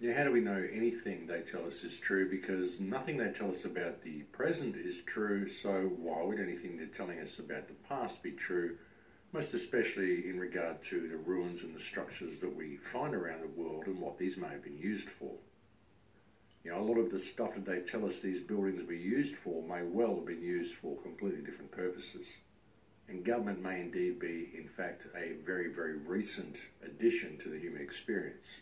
Yeah, 0.01 0.17
how 0.17 0.23
do 0.23 0.31
we 0.31 0.39
know 0.39 0.65
anything 0.71 1.27
they 1.27 1.41
tell 1.41 1.65
us 1.65 1.83
is 1.83 1.99
true? 1.99 2.29
Because 2.29 2.79
nothing 2.79 3.17
they 3.17 3.31
tell 3.31 3.51
us 3.51 3.65
about 3.65 4.01
the 4.01 4.21
present 4.31 4.77
is 4.77 5.01
true, 5.01 5.49
so 5.49 5.91
why 5.97 6.23
would 6.23 6.39
anything 6.39 6.77
they're 6.77 6.85
telling 6.85 7.19
us 7.19 7.37
about 7.37 7.67
the 7.67 7.73
past 7.73 8.23
be 8.23 8.31
true? 8.31 8.77
Most 9.33 9.53
especially 9.53 10.29
in 10.29 10.39
regard 10.39 10.81
to 10.83 11.09
the 11.09 11.17
ruins 11.17 11.63
and 11.63 11.75
the 11.75 11.81
structures 11.81 12.39
that 12.39 12.55
we 12.55 12.77
find 12.77 13.13
around 13.13 13.41
the 13.41 13.61
world 13.61 13.87
and 13.87 13.99
what 13.99 14.17
these 14.17 14.37
may 14.37 14.47
have 14.47 14.63
been 14.63 14.77
used 14.77 15.09
for. 15.09 15.33
You 16.63 16.71
know, 16.71 16.79
a 16.79 16.87
lot 16.87 16.97
of 16.97 17.11
the 17.11 17.19
stuff 17.19 17.55
that 17.55 17.65
they 17.65 17.81
tell 17.81 18.05
us 18.05 18.21
these 18.21 18.39
buildings 18.39 18.87
were 18.87 18.93
used 18.93 19.35
for 19.35 19.63
may 19.63 19.83
well 19.83 20.15
have 20.15 20.25
been 20.25 20.41
used 20.41 20.75
for 20.75 20.95
completely 21.01 21.41
different 21.41 21.71
purposes. 21.71 22.37
And 23.09 23.25
government 23.25 23.61
may 23.61 23.81
indeed 23.81 24.17
be, 24.17 24.49
in 24.57 24.69
fact, 24.69 25.07
a 25.13 25.33
very, 25.45 25.67
very 25.67 25.97
recent 25.97 26.61
addition 26.81 27.37
to 27.39 27.49
the 27.49 27.59
human 27.59 27.81
experience. 27.81 28.61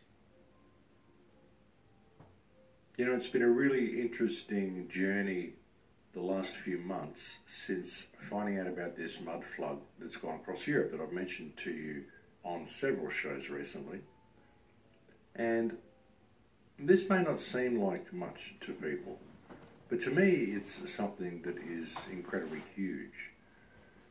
You 2.98 3.06
know, 3.06 3.14
it's 3.14 3.28
been 3.28 3.44
a 3.44 3.50
really 3.50 4.02
interesting 4.02 4.88
journey 4.90 5.52
the 6.14 6.22
last 6.22 6.58
few 6.58 6.80
months 6.80 7.38
since 7.46 8.08
finding 8.28 8.58
out 8.58 8.66
about 8.66 8.98
this 8.98 9.22
mud 9.22 9.46
flood 9.46 9.78
that's 10.00 10.18
gone 10.18 10.38
across 10.38 10.66
Europe 10.66 10.92
that 10.92 11.00
I've 11.00 11.12
mentioned 11.12 11.56
to 11.58 11.72
you 11.72 12.06
on 12.44 12.68
several 12.68 13.12
shows 13.12 13.52
recently. 13.52 14.00
And 15.36 15.78
this 16.80 17.08
may 17.08 17.22
not 17.22 17.40
seem 17.40 17.80
like 17.80 18.12
much 18.12 18.56
to 18.62 18.74
people, 18.74 19.20
but 19.90 20.02
to 20.02 20.10
me 20.10 20.56
it's 20.56 20.92
something 20.92 21.44
that 21.44 21.58
is 21.58 21.96
incredibly 22.12 22.64
huge. 22.76 23.30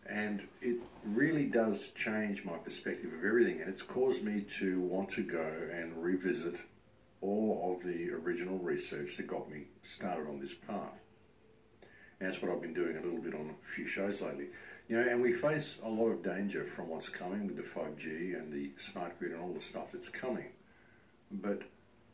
And 0.09 0.47
it 0.63 0.77
really 1.05 1.47
does 1.47 1.91
change 1.91 2.45
my 2.45 2.57
perspective 2.59 3.13
of 3.13 3.25
everything, 3.25 3.61
and 3.61 3.69
it's 3.69 3.83
caused 3.83 4.23
me 4.23 4.43
to 4.61 4.79
want 4.79 5.11
to 5.11 5.25
go 5.25 5.51
and 5.73 6.01
revisit 6.01 6.63
all 7.27 7.77
of 7.77 7.87
the 7.87 8.11
original 8.11 8.59
research 8.59 9.17
that 9.17 9.27
got 9.27 9.51
me 9.51 9.65
started 9.83 10.29
on 10.29 10.41
this 10.41 10.55
path. 10.55 11.01
And 12.19 12.31
that's 12.31 12.41
what 12.41 12.51
I've 12.51 12.63
been 12.63 12.75
doing 12.75 12.97
a 12.97 13.03
little 13.03 13.21
bit 13.21 13.35
on 13.35 13.51
a 13.51 13.75
few 13.75 13.87
shows 13.87 14.23
lately. 14.23 14.47
You 14.89 14.97
know, 14.97 15.09
and 15.09 15.21
we 15.21 15.33
face 15.33 15.79
a 15.85 15.89
lot 15.89 16.11
of 16.11 16.23
danger 16.23 16.65
from 16.65 16.89
what's 16.89 17.09
coming 17.09 17.47
with 17.47 17.57
the 17.57 17.63
5G 17.63 18.39
and 18.39 18.53
the 18.53 18.71
smart 18.77 19.19
grid 19.19 19.33
and 19.33 19.41
all 19.41 19.53
the 19.53 19.61
stuff 19.61 19.93
that's 19.93 20.09
coming. 20.09 20.51
But 21.31 21.63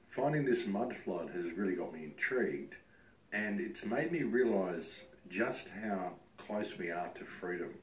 finding 0.08 0.44
this 0.46 0.66
mud 0.66 0.96
flood 0.96 1.30
has 1.34 1.52
really 1.52 1.74
got 1.74 1.92
me 1.92 2.04
intrigued, 2.04 2.76
and 3.32 3.60
it's 3.60 3.84
made 3.84 4.10
me 4.10 4.22
realize 4.22 5.04
just 5.28 5.68
how 5.82 6.12
close 6.38 6.78
we 6.78 6.90
are 6.90 7.10
to 7.14 7.24
freedom 7.24 7.74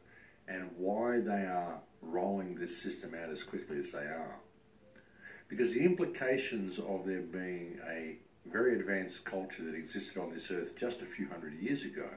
and 0.47 0.71
why 0.75 1.19
they 1.19 1.45
are 1.45 1.81
rolling 2.01 2.55
this 2.55 2.81
system 2.81 3.13
out 3.13 3.29
as 3.29 3.43
quickly 3.43 3.77
as 3.77 3.91
they 3.91 3.99
are. 3.99 4.39
Because 5.49 5.73
the 5.73 5.83
implications 5.83 6.79
of 6.79 7.05
there 7.05 7.21
being 7.21 7.79
a 7.89 8.17
very 8.45 8.79
advanced 8.79 9.25
culture 9.25 9.63
that 9.63 9.75
existed 9.75 10.21
on 10.21 10.31
this 10.31 10.49
earth 10.51 10.77
just 10.77 11.01
a 11.01 11.05
few 11.05 11.27
hundred 11.27 11.59
years 11.59 11.83
ago 11.85 12.07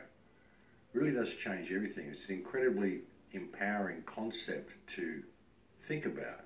really 0.92 1.12
does 1.12 1.34
change 1.34 1.72
everything. 1.72 2.06
It's 2.06 2.28
an 2.28 2.34
incredibly 2.34 3.00
empowering 3.32 4.02
concept 4.02 4.72
to 4.94 5.22
think 5.82 6.04
about. 6.04 6.44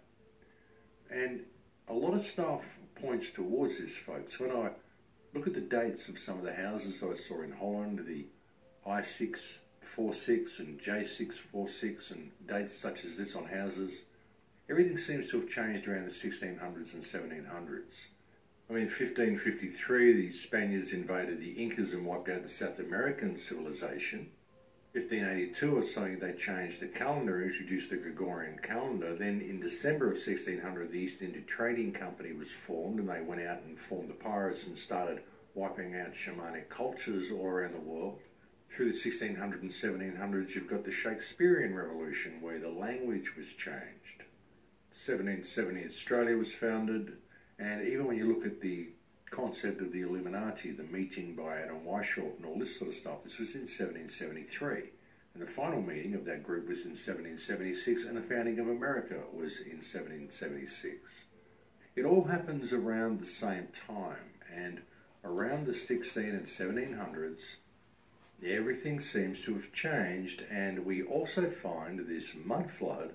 And 1.10 1.40
a 1.88 1.92
lot 1.92 2.14
of 2.14 2.22
stuff 2.22 2.62
points 2.94 3.30
towards 3.30 3.78
this, 3.78 3.96
folks. 3.96 4.38
When 4.38 4.50
I 4.50 4.70
look 5.34 5.46
at 5.46 5.54
the 5.54 5.60
dates 5.60 6.08
of 6.08 6.18
some 6.18 6.38
of 6.38 6.44
the 6.44 6.54
houses 6.54 7.02
I 7.02 7.14
saw 7.14 7.42
in 7.42 7.52
Holland, 7.52 8.04
the 8.06 8.26
I646 8.86 10.60
and 10.60 10.80
J646, 10.80 12.10
and 12.12 12.30
dates 12.46 12.72
such 12.72 13.04
as 13.04 13.16
this 13.16 13.34
on 13.34 13.46
houses, 13.46 14.04
everything 14.68 14.96
seems 14.96 15.30
to 15.30 15.40
have 15.40 15.48
changed 15.48 15.86
around 15.86 16.04
the 16.04 16.10
1600s 16.10 16.94
and 16.94 17.02
1700s. 17.02 18.06
I 18.68 18.72
mean, 18.72 18.86
1553, 18.86 20.12
the 20.12 20.30
Spaniards 20.30 20.92
invaded 20.92 21.40
the 21.40 21.52
Incas 21.52 21.94
and 21.94 22.04
wiped 22.04 22.28
out 22.28 22.42
the 22.42 22.48
South 22.48 22.80
American 22.80 23.36
civilization. 23.36 24.30
1582 24.92 25.76
or 25.76 25.82
something, 25.82 26.18
they 26.18 26.32
changed 26.32 26.80
the 26.80 26.86
calendar, 26.86 27.44
introduced 27.44 27.90
the 27.90 27.96
Gregorian 27.96 28.58
calendar. 28.58 29.14
Then 29.14 29.40
in 29.40 29.60
December 29.60 30.06
of 30.06 30.14
1600, 30.14 30.90
the 30.90 30.98
East 30.98 31.22
India 31.22 31.42
Trading 31.42 31.92
Company 31.92 32.32
was 32.32 32.50
formed, 32.50 32.98
and 32.98 33.08
they 33.08 33.20
went 33.20 33.42
out 33.42 33.60
and 33.66 33.78
formed 33.78 34.08
the 34.08 34.14
pirates 34.14 34.66
and 34.66 34.76
started 34.76 35.20
wiping 35.54 35.94
out 35.94 36.14
shamanic 36.14 36.68
cultures 36.68 37.30
all 37.30 37.46
around 37.46 37.74
the 37.74 37.80
world. 37.80 38.18
Through 38.74 38.92
the 38.92 38.98
1600s 38.98 39.62
and 39.62 39.70
1700s, 39.70 40.54
you've 40.54 40.66
got 40.66 40.84
the 40.84 40.90
Shakespearean 40.90 41.74
Revolution, 41.74 42.40
where 42.40 42.58
the 42.58 42.68
language 42.68 43.36
was 43.36 43.54
changed. 43.54 44.24
1770, 44.96 45.84
Australia 45.84 46.38
was 46.38 46.54
founded, 46.54 47.18
and 47.58 47.86
even 47.86 48.06
when 48.06 48.16
you 48.16 48.26
look 48.26 48.46
at 48.46 48.62
the 48.62 48.88
concept 49.30 49.82
of 49.82 49.92
the 49.92 50.00
Illuminati, 50.00 50.70
the 50.70 50.84
meeting 50.84 51.34
by 51.34 51.58
Adam 51.58 51.80
Weishaupt, 51.86 52.38
and 52.38 52.46
all 52.46 52.58
this 52.58 52.78
sort 52.78 52.90
of 52.90 52.96
stuff, 52.96 53.22
this 53.22 53.38
was 53.38 53.54
in 53.54 53.60
1773. 53.60 54.84
And 55.34 55.42
the 55.42 55.46
final 55.46 55.82
meeting 55.82 56.14
of 56.14 56.24
that 56.24 56.42
group 56.42 56.66
was 56.66 56.86
in 56.86 56.92
1776, 56.92 58.06
and 58.06 58.16
the 58.16 58.22
founding 58.22 58.58
of 58.58 58.68
America 58.68 59.20
was 59.34 59.60
in 59.60 59.82
1776. 59.84 61.24
It 61.94 62.06
all 62.06 62.24
happens 62.24 62.72
around 62.72 63.20
the 63.20 63.26
same 63.26 63.68
time, 63.86 64.40
and 64.50 64.80
around 65.22 65.66
the 65.66 65.74
16 65.74 66.24
and 66.24 66.46
1700s, 66.46 67.56
everything 68.42 68.98
seems 68.98 69.44
to 69.44 69.54
have 69.54 69.72
changed, 69.72 70.42
and 70.50 70.86
we 70.86 71.02
also 71.02 71.50
find 71.50 72.00
this 72.08 72.34
mud 72.34 72.70
flood 72.70 73.12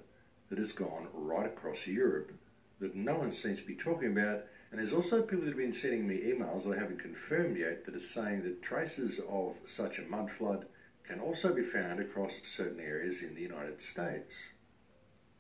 that 0.52 0.60
has 0.60 0.74
gone 0.74 1.08
right 1.14 1.46
across 1.46 1.88
Europe 1.88 2.34
that 2.82 2.94
no 2.94 3.16
one 3.16 3.32
seems 3.32 3.62
to 3.62 3.68
be 3.68 3.74
talking 3.74 4.12
about. 4.12 4.44
And 4.70 4.80
there's 4.80 4.94
also 4.94 5.22
people 5.22 5.46
that 5.46 5.52
have 5.52 5.58
been 5.58 5.72
sending 5.72 6.06
me 6.06 6.18
emails 6.18 6.66
that 6.66 6.78
I 6.78 6.82
haven't 6.82 7.00
confirmed 7.00 7.58
yet 7.58 7.86
that 7.86 7.96
are 7.96 8.02
saying 8.02 8.44
that 8.44 8.62
traces 8.62 9.22
of 9.30 9.56
such 9.66 9.98
a 9.98 10.04
mud 10.04 10.30
flood 10.30 10.66
can 11.08 11.22
also 11.22 11.54
be 11.54 11.64
found 11.64 12.02
across 12.02 12.42
certain 12.44 12.82
areas 12.82 13.24
in 13.24 13.34
the 13.34 13.42
United 13.42 13.82
States. 13.82 14.50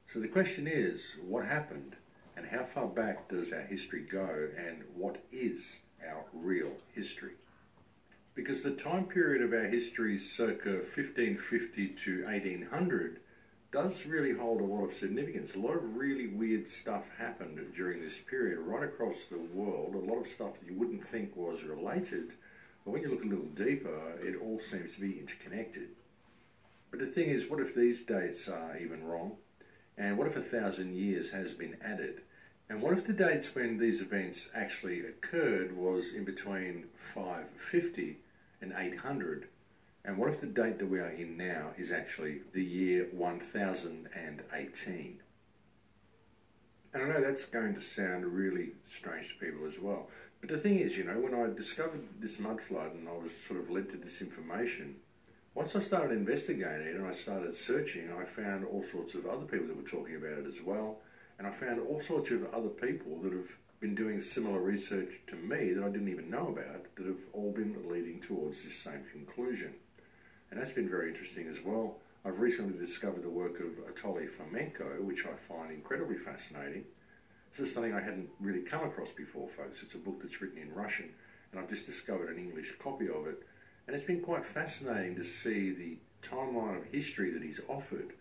So 0.08 0.19
the 0.19 0.30
question 0.30 0.65
is, 0.65 1.17
what 1.28 1.45
happened 1.45 1.97
and 2.38 2.45
how 2.45 2.63
far 2.63 2.88
back 2.88 3.28
does 3.28 3.52
our 3.52 3.62
history 3.62 4.02
go 4.02 4.50
and 4.58 4.84
what 4.95 5.17
is 5.32 5.80
our 6.08 6.24
real 6.32 6.71
history? 6.93 7.34
Because 8.34 8.63
the 8.63 8.71
time 8.71 9.06
period 9.06 9.41
of 9.41 9.52
our 9.52 9.67
history 9.67 10.15
is 10.15 10.32
circa 10.32 10.69
1550 10.69 11.88
to 12.06 12.24
1800 12.24 13.19
does 13.71 14.05
really 14.05 14.34
hold 14.34 14.60
a 14.60 14.65
lot 14.65 14.84
of 14.84 14.93
significance. 14.93 15.55
A 15.55 15.60
lot 15.60 15.75
of 15.75 15.95
really 15.95 16.27
weird 16.27 16.67
stuff 16.67 17.10
happened 17.17 17.60
during 17.73 18.01
this 18.01 18.19
period 18.19 18.60
right 18.60 18.84
across 18.84 19.25
the 19.25 19.39
world. 19.53 19.95
A 19.95 19.97
lot 19.97 20.19
of 20.19 20.27
stuff 20.27 20.60
that 20.60 20.69
you 20.69 20.77
wouldn't 20.77 21.07
think 21.07 21.36
was 21.36 21.63
related, 21.63 22.34
but 22.84 22.91
when 22.91 23.01
you 23.01 23.10
look 23.10 23.23
a 23.23 23.27
little 23.27 23.45
deeper, 23.45 24.19
it 24.21 24.36
all 24.41 24.60
seems 24.60 24.95
to 24.95 25.01
be 25.01 25.19
interconnected. 25.19 25.89
But 26.89 26.99
the 26.99 27.05
thing 27.05 27.29
is, 27.29 27.49
what 27.49 27.62
if 27.62 27.73
these 27.73 28.03
dates 28.03 28.49
are 28.49 28.77
even 28.77 29.05
wrong? 29.05 29.38
And 29.97 30.17
what 30.17 30.27
if 30.27 30.36
a 30.36 30.41
thousand 30.41 30.95
years 30.95 31.31
has 31.31 31.53
been 31.53 31.77
added? 31.84 32.21
And 32.69 32.81
what 32.81 32.93
if 32.93 33.05
the 33.05 33.13
dates 33.13 33.55
when 33.55 33.77
these 33.77 34.01
events 34.01 34.49
actually 34.53 34.99
occurred 34.99 35.77
was 35.77 36.13
in 36.13 36.25
between 36.25 36.86
550 37.13 38.17
and 38.62 38.73
800 38.77 39.47
and 40.03 40.17
what 40.17 40.29
if 40.29 40.39
the 40.39 40.47
date 40.47 40.79
that 40.79 40.89
we 40.89 40.99
are 40.99 41.09
in 41.09 41.37
now 41.37 41.71
is 41.77 41.91
actually 41.91 42.41
the 42.53 42.63
year 42.63 43.07
1018? 43.11 45.19
And 46.93 47.03
I 47.03 47.07
know 47.07 47.21
that's 47.21 47.45
going 47.45 47.75
to 47.75 47.81
sound 47.81 48.25
really 48.25 48.71
strange 48.89 49.29
to 49.29 49.35
people 49.35 49.67
as 49.67 49.79
well. 49.79 50.09
But 50.39 50.49
the 50.49 50.57
thing 50.57 50.79
is, 50.79 50.97
you 50.97 51.03
know, 51.03 51.19
when 51.19 51.35
I 51.35 51.55
discovered 51.55 52.01
this 52.19 52.39
mud 52.39 52.61
flood 52.61 52.95
and 52.95 53.07
I 53.07 53.13
was 53.13 53.35
sort 53.35 53.59
of 53.59 53.69
led 53.69 53.91
to 53.91 53.97
this 53.97 54.21
information, 54.21 54.95
once 55.53 55.75
I 55.75 55.79
started 55.79 56.17
investigating 56.17 56.87
it 56.87 56.95
and 56.95 57.05
I 57.05 57.11
started 57.11 57.53
searching, 57.53 58.11
I 58.11 58.25
found 58.25 58.65
all 58.65 58.83
sorts 58.83 59.13
of 59.13 59.27
other 59.27 59.45
people 59.45 59.67
that 59.67 59.77
were 59.77 59.83
talking 59.83 60.15
about 60.15 60.39
it 60.39 60.47
as 60.47 60.63
well. 60.63 60.97
And 61.37 61.47
I 61.47 61.51
found 61.51 61.79
all 61.79 62.01
sorts 62.01 62.31
of 62.31 62.51
other 62.53 62.69
people 62.69 63.19
that 63.21 63.33
have 63.33 63.51
been 63.79 63.93
doing 63.93 64.19
similar 64.19 64.59
research 64.59 65.21
to 65.27 65.35
me 65.35 65.73
that 65.73 65.83
I 65.83 65.89
didn't 65.89 66.09
even 66.09 66.29
know 66.29 66.47
about 66.47 66.95
that 66.95 67.05
have 67.05 67.21
all 67.33 67.51
been 67.51 67.75
leading 67.87 68.19
towards 68.19 68.63
this 68.63 68.75
same 68.75 69.03
conclusion 69.11 69.75
and 70.51 70.59
that's 70.59 70.73
been 70.73 70.89
very 70.89 71.09
interesting 71.09 71.47
as 71.47 71.61
well. 71.63 71.97
I've 72.23 72.39
recently 72.39 72.77
discovered 72.77 73.23
the 73.23 73.29
work 73.29 73.59
of 73.61 73.79
Anatoly 73.87 74.29
Fomenko, 74.29 75.01
which 75.01 75.25
I 75.25 75.33
find 75.51 75.71
incredibly 75.71 76.17
fascinating. 76.17 76.83
This 77.51 77.67
is 77.67 77.73
something 77.73 77.93
I 77.93 78.01
hadn't 78.01 78.29
really 78.39 78.61
come 78.61 78.83
across 78.83 79.11
before, 79.11 79.49
folks. 79.49 79.81
It's 79.81 79.95
a 79.95 79.97
book 79.97 80.21
that's 80.21 80.41
written 80.41 80.61
in 80.61 80.73
Russian, 80.73 81.09
and 81.51 81.59
I've 81.59 81.69
just 81.69 81.85
discovered 81.85 82.29
an 82.29 82.37
English 82.37 82.73
copy 82.79 83.07
of 83.07 83.27
it. 83.27 83.41
And 83.87 83.95
it's 83.95 84.05
been 84.05 84.21
quite 84.21 84.45
fascinating 84.45 85.15
to 85.15 85.23
see 85.23 85.71
the 85.71 85.97
timeline 86.21 86.77
of 86.77 86.85
history 86.85 87.31
that 87.31 87.43
he's 87.43 87.61
offered. 87.67 88.13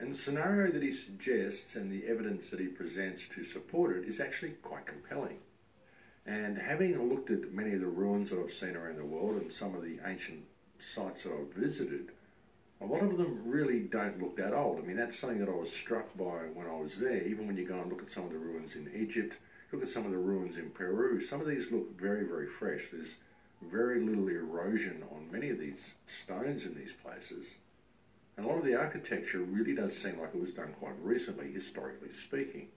And 0.00 0.10
the 0.10 0.18
scenario 0.18 0.72
that 0.72 0.82
he 0.82 0.92
suggests 0.92 1.76
and 1.76 1.92
the 1.92 2.06
evidence 2.06 2.50
that 2.50 2.60
he 2.60 2.66
presents 2.66 3.28
to 3.28 3.44
support 3.44 3.96
it 3.96 4.08
is 4.08 4.20
actually 4.20 4.52
quite 4.62 4.86
compelling. 4.86 5.38
And 6.26 6.56
having 6.56 7.08
looked 7.08 7.30
at 7.30 7.52
many 7.52 7.74
of 7.74 7.80
the 7.80 7.86
ruins 7.86 8.30
that 8.30 8.40
I've 8.40 8.52
seen 8.52 8.76
around 8.76 8.96
the 8.96 9.04
world 9.04 9.40
and 9.42 9.52
some 9.52 9.74
of 9.74 9.82
the 9.82 9.98
ancient 10.04 10.44
sites 10.82 11.24
that 11.24 11.32
I've 11.32 11.54
visited, 11.54 12.10
a 12.80 12.86
lot 12.86 13.02
of 13.02 13.16
them 13.16 13.42
really 13.46 13.80
don't 13.80 14.20
look 14.20 14.36
that 14.36 14.52
old. 14.52 14.78
I 14.78 14.82
mean, 14.82 14.96
that's 14.96 15.18
something 15.18 15.38
that 15.38 15.48
I 15.48 15.54
was 15.54 15.72
struck 15.72 16.16
by 16.16 16.48
when 16.54 16.66
I 16.66 16.74
was 16.80 16.98
there. 16.98 17.22
Even 17.22 17.46
when 17.46 17.56
you 17.56 17.66
go 17.66 17.80
and 17.80 17.90
look 17.90 18.02
at 18.02 18.10
some 18.10 18.24
of 18.24 18.32
the 18.32 18.38
ruins 18.38 18.74
in 18.74 18.90
Egypt, 18.94 19.38
look 19.72 19.82
at 19.82 19.88
some 19.88 20.04
of 20.04 20.10
the 20.10 20.18
ruins 20.18 20.58
in 20.58 20.70
Peru, 20.70 21.20
some 21.20 21.40
of 21.40 21.46
these 21.46 21.70
look 21.70 21.98
very, 21.98 22.24
very 22.24 22.46
fresh. 22.46 22.90
There's 22.90 23.18
very 23.62 24.00
little 24.00 24.28
erosion 24.28 25.04
on 25.14 25.30
many 25.30 25.50
of 25.50 25.58
these 25.58 25.94
stones 26.06 26.66
in 26.66 26.74
these 26.74 26.92
places. 26.92 27.46
And 28.36 28.46
a 28.46 28.48
lot 28.48 28.58
of 28.58 28.64
the 28.64 28.74
architecture 28.74 29.38
really 29.38 29.74
does 29.74 29.96
seem 29.96 30.18
like 30.18 30.34
it 30.34 30.40
was 30.40 30.54
done 30.54 30.74
quite 30.80 30.98
recently, 31.00 31.52
historically 31.52 32.10
speaking. 32.10 32.68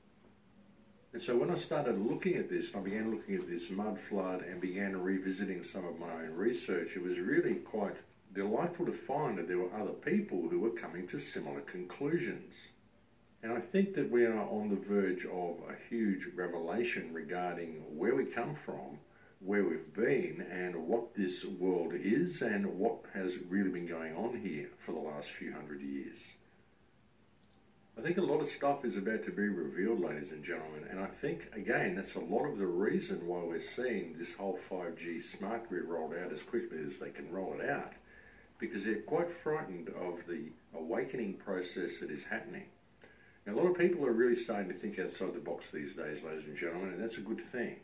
And 1.15 1.23
so 1.23 1.38
when 1.38 1.49
I 1.49 1.56
started 1.56 1.97
looking 1.97 2.36
at 2.36 2.49
this, 2.49 2.73
and 2.73 2.82
I 2.82 2.84
began 2.84 3.10
looking 3.10 3.36
at 3.36 3.47
this 3.47 3.69
mud 3.69 3.97
flood 3.97 4.41
and 4.41 4.60
began 4.60 5.01
revisiting 5.01 5.63
some 5.63 5.86
of 5.86 5.97
my 5.97 6.12
own 6.12 6.34
research, 6.36 6.97
it 6.97 7.04
was 7.04 7.19
really 7.19 7.54
quite 7.56 8.01
delightful 8.34 8.86
to 8.86 8.91
find 8.91 9.38
that 9.38 9.47
there 9.47 9.60
were 9.60 9.73
other 9.73 9.93
people 9.93 10.49
who 10.49 10.60
were 10.60 10.71
coming 10.71 11.08
to 11.08 11.17
similar 11.17 11.62
conclusions. 11.62 12.71
And 13.41 13.54
I 13.54 13.62
think 13.62 13.93
that 13.93 14.12
we 14.12 14.25
are 14.25 14.41
on 14.41 14.67
the 14.67 14.75
verge 14.75 15.23
of 15.23 15.56
a 15.69 15.78
huge 15.89 16.28
revelation 16.36 17.13
regarding 17.13 17.97
where 17.97 18.13
we 18.13 18.25
come 18.25 18.54
from, 18.54 18.99
where 19.39 19.63
we've 19.63 19.93
been 19.93 20.45
and 20.51 20.75
what 20.86 21.15
this 21.15 21.45
world 21.45 21.93
is 21.93 22.41
and 22.41 22.78
what 22.78 23.06
has 23.13 23.39
really 23.47 23.69
been 23.69 23.88
going 23.88 24.17
on 24.17 24.41
here 24.43 24.67
for 24.80 24.91
the 24.91 24.99
last 24.99 25.32
few 25.32 25.54
hundred 25.54 25.80
years. 25.80 26.34
I 27.97 28.01
think 28.01 28.17
a 28.17 28.21
lot 28.21 28.41
of 28.41 28.49
stuff 28.49 28.84
is 28.84 28.97
about 28.97 29.23
to 29.23 29.31
be 29.31 29.47
revealed, 29.47 30.01
ladies 30.01 30.31
and 30.31 30.43
gentlemen, 30.43 30.86
and 30.89 30.99
I 30.99 31.05
think, 31.05 31.47
again, 31.53 31.95
that's 31.95 32.15
a 32.15 32.19
lot 32.19 32.43
of 32.45 32.58
the 32.58 32.67
reason 32.67 33.25
why 33.25 33.39
we're 33.39 33.62
seeing 33.62 34.15
this 34.17 34.36
whole 34.36 34.60
5G 34.69 35.21
smart 35.21 35.69
grid 35.69 35.86
rolled 35.86 36.13
out 36.13 36.34
as 36.34 36.43
quickly 36.43 36.79
as 36.86 36.99
they 36.99 37.10
can 37.10 37.31
roll 37.31 37.55
it 37.58 37.69
out, 37.69 37.93
because 38.60 38.84
they're 38.84 39.01
quite 39.01 39.31
frightened 39.31 39.88
of 39.89 40.27
the 40.27 40.49
awakening 40.77 41.36
process 41.36 42.01
that 42.01 42.12
is 42.12 42.25
happening. 42.25 42.65
Now, 43.45 43.53
a 43.53 43.55
lot 43.55 43.67
of 43.67 43.77
people 43.77 44.05
are 44.05 44.12
really 44.12 44.36
starting 44.36 44.67
to 44.67 44.77
think 44.77 44.99
outside 44.99 45.34
the 45.34 45.39
box 45.39 45.71
these 45.71 45.95
days, 45.95 46.21
ladies 46.21 46.45
and 46.45 46.58
gentlemen, 46.58 46.89
and 46.89 47.01
that's 47.01 47.17
a 47.17 47.21
good 47.21 47.41
thing. 47.41 47.77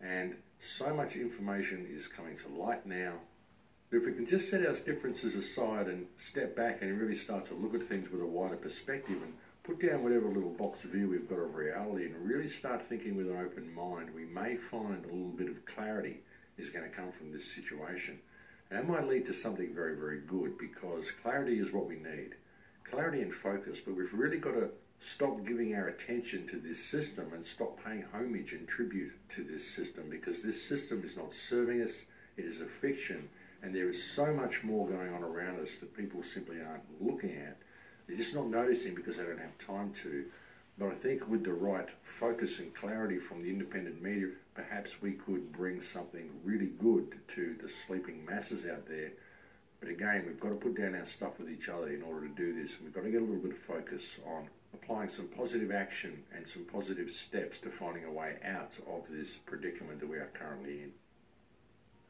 And 0.00 0.36
so 0.58 0.94
much 0.94 1.16
information 1.16 1.86
is 1.94 2.08
coming 2.08 2.36
to 2.38 2.48
light 2.48 2.86
now. 2.86 3.16
But 3.90 3.98
if 3.98 4.06
we 4.06 4.12
can 4.14 4.26
just 4.26 4.48
set 4.48 4.64
our 4.64 4.72
differences 4.72 5.34
aside 5.34 5.88
and 5.88 6.06
step 6.16 6.56
back 6.56 6.80
and 6.80 6.98
really 6.98 7.16
start 7.16 7.44
to 7.46 7.54
look 7.54 7.74
at 7.74 7.82
things 7.82 8.10
with 8.10 8.22
a 8.22 8.26
wider 8.26 8.56
perspective 8.56 9.20
and 9.22 9.34
put 9.70 9.88
down 9.88 10.02
whatever 10.02 10.26
little 10.26 10.50
box 10.50 10.82
of 10.82 10.90
view 10.90 11.08
we've 11.08 11.28
got 11.28 11.38
of 11.38 11.54
reality 11.54 12.06
and 12.06 12.28
really 12.28 12.48
start 12.48 12.88
thinking 12.88 13.16
with 13.16 13.28
an 13.28 13.38
open 13.38 13.72
mind, 13.72 14.12
we 14.12 14.24
may 14.24 14.56
find 14.56 15.04
a 15.04 15.14
little 15.14 15.30
bit 15.30 15.48
of 15.48 15.64
clarity 15.64 16.22
is 16.58 16.70
going 16.70 16.84
to 16.84 16.96
come 16.96 17.12
from 17.12 17.30
this 17.30 17.44
situation. 17.44 18.18
And 18.68 18.80
that 18.80 18.88
might 18.88 19.06
lead 19.06 19.26
to 19.26 19.32
something 19.32 19.72
very, 19.72 19.94
very 19.96 20.22
good 20.26 20.58
because 20.58 21.12
clarity 21.12 21.60
is 21.60 21.72
what 21.72 21.86
we 21.86 21.94
need. 21.94 22.30
Clarity 22.82 23.22
and 23.22 23.32
focus, 23.32 23.78
but 23.78 23.94
we've 23.94 24.12
really 24.12 24.38
got 24.38 24.54
to 24.54 24.70
stop 24.98 25.46
giving 25.46 25.72
our 25.76 25.86
attention 25.86 26.48
to 26.48 26.56
this 26.56 26.84
system 26.84 27.32
and 27.32 27.46
stop 27.46 27.78
paying 27.84 28.04
homage 28.12 28.52
and 28.52 28.66
tribute 28.66 29.12
to 29.28 29.44
this 29.44 29.64
system 29.64 30.06
because 30.10 30.42
this 30.42 30.60
system 30.60 31.02
is 31.04 31.16
not 31.16 31.32
serving 31.32 31.80
us, 31.80 32.06
it 32.36 32.44
is 32.44 32.60
a 32.60 32.66
fiction, 32.66 33.28
and 33.62 33.72
there 33.72 33.88
is 33.88 34.02
so 34.02 34.34
much 34.34 34.64
more 34.64 34.88
going 34.88 35.14
on 35.14 35.22
around 35.22 35.60
us 35.60 35.78
that 35.78 35.96
people 35.96 36.24
simply 36.24 36.56
aren't 36.60 36.82
looking 37.00 37.36
at. 37.36 37.56
They're 38.10 38.16
just 38.16 38.34
not 38.34 38.48
noticing 38.48 38.96
because 38.96 39.18
they 39.18 39.22
don't 39.22 39.38
have 39.38 39.56
time 39.58 39.92
to. 40.02 40.24
But 40.76 40.88
I 40.88 40.94
think 40.94 41.28
with 41.28 41.44
the 41.44 41.52
right 41.52 41.86
focus 42.02 42.58
and 42.58 42.74
clarity 42.74 43.18
from 43.18 43.40
the 43.40 43.50
independent 43.50 44.02
media, 44.02 44.30
perhaps 44.52 45.00
we 45.00 45.12
could 45.12 45.52
bring 45.52 45.80
something 45.80 46.28
really 46.42 46.72
good 46.80 47.20
to 47.28 47.54
the 47.62 47.68
sleeping 47.68 48.26
masses 48.26 48.66
out 48.66 48.88
there. 48.88 49.12
But 49.78 49.90
again, 49.90 50.24
we've 50.26 50.40
got 50.40 50.48
to 50.48 50.56
put 50.56 50.76
down 50.76 50.96
our 50.96 51.04
stuff 51.04 51.38
with 51.38 51.48
each 51.48 51.68
other 51.68 51.88
in 51.88 52.02
order 52.02 52.26
to 52.26 52.34
do 52.34 52.52
this. 52.52 52.78
And 52.78 52.86
We've 52.86 52.94
got 52.94 53.04
to 53.04 53.10
get 53.10 53.22
a 53.22 53.24
little 53.24 53.36
bit 53.36 53.52
of 53.52 53.58
focus 53.58 54.18
on 54.26 54.48
applying 54.74 55.08
some 55.08 55.28
positive 55.28 55.70
action 55.70 56.24
and 56.34 56.48
some 56.48 56.64
positive 56.64 57.12
steps 57.12 57.60
to 57.60 57.70
finding 57.70 58.06
a 58.06 58.10
way 58.10 58.38
out 58.44 58.76
of 58.92 59.04
this 59.08 59.36
predicament 59.36 60.00
that 60.00 60.08
we 60.08 60.16
are 60.16 60.30
currently 60.34 60.82
in. 60.82 60.92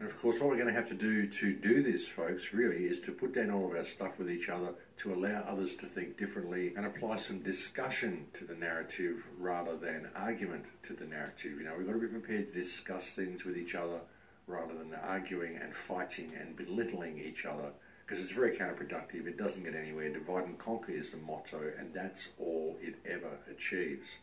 And 0.01 0.09
of 0.09 0.19
course, 0.19 0.41
what 0.41 0.49
we're 0.49 0.57
going 0.57 0.69
to 0.69 0.73
have 0.73 0.89
to 0.89 0.95
do 0.95 1.27
to 1.27 1.53
do 1.53 1.83
this, 1.83 2.09
folks, 2.09 2.55
really 2.55 2.87
is 2.87 3.03
to 3.03 3.13
put 3.13 3.35
down 3.35 3.51
all 3.51 3.67
of 3.67 3.77
our 3.77 3.85
stuff 3.85 4.19
with 4.19 4.31
each 4.31 4.49
other, 4.49 4.73
to 4.97 5.13
allow 5.13 5.45
others 5.47 5.77
to 5.77 5.87
think 5.87 6.17
differently, 6.17 6.73
and 6.75 6.87
apply 6.87 7.17
some 7.17 7.41
discussion 7.41 8.25
to 8.33 8.45
the 8.45 8.55
narrative 8.55 9.23
rather 9.39 9.77
than 9.77 10.09
argument 10.17 10.65
to 10.85 10.95
the 10.95 11.05
narrative. 11.05 11.59
You 11.59 11.65
know, 11.65 11.75
we've 11.77 11.87
got 11.87 11.93
to 11.93 11.99
be 11.99 12.07
prepared 12.07 12.51
to 12.51 12.59
discuss 12.59 13.13
things 13.13 13.45
with 13.45 13.59
each 13.59 13.75
other 13.75 14.01
rather 14.47 14.73
than 14.73 14.95
arguing 15.05 15.59
and 15.59 15.75
fighting 15.75 16.33
and 16.41 16.57
belittling 16.57 17.19
each 17.19 17.45
other 17.45 17.71
because 18.07 18.25
it's 18.25 18.33
very 18.33 18.57
counterproductive. 18.57 19.27
It 19.27 19.37
doesn't 19.37 19.63
get 19.63 19.75
anywhere. 19.75 20.09
Divide 20.09 20.47
and 20.47 20.59
conquer 20.59 20.93
is 20.93 21.11
the 21.11 21.19
motto, 21.19 21.73
and 21.79 21.93
that's 21.93 22.33
all 22.39 22.79
it 22.81 22.97
ever 23.05 23.39
achieves. 23.51 24.21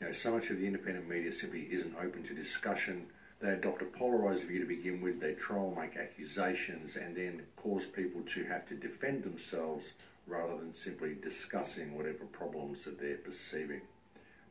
You 0.00 0.08
know, 0.08 0.12
so 0.12 0.32
much 0.32 0.50
of 0.50 0.58
the 0.58 0.66
independent 0.66 1.08
media 1.08 1.32
simply 1.32 1.66
isn't 1.70 1.96
open 1.96 2.22
to 2.24 2.34
discussion. 2.34 3.06
They 3.40 3.50
adopt 3.50 3.82
a 3.82 3.86
polarized 3.86 4.44
view 4.44 4.60
to 4.60 4.66
begin 4.66 5.00
with. 5.00 5.20
They 5.20 5.32
troll, 5.32 5.76
make 5.78 5.96
accusations, 5.96 6.96
and 6.96 7.16
then 7.16 7.42
cause 7.56 7.86
people 7.86 8.22
to 8.22 8.44
have 8.44 8.66
to 8.68 8.74
defend 8.74 9.22
themselves 9.22 9.94
rather 10.26 10.56
than 10.56 10.72
simply 10.72 11.14
discussing 11.20 11.96
whatever 11.96 12.24
problems 12.24 12.84
that 12.84 12.98
they're 12.98 13.16
perceiving. 13.16 13.82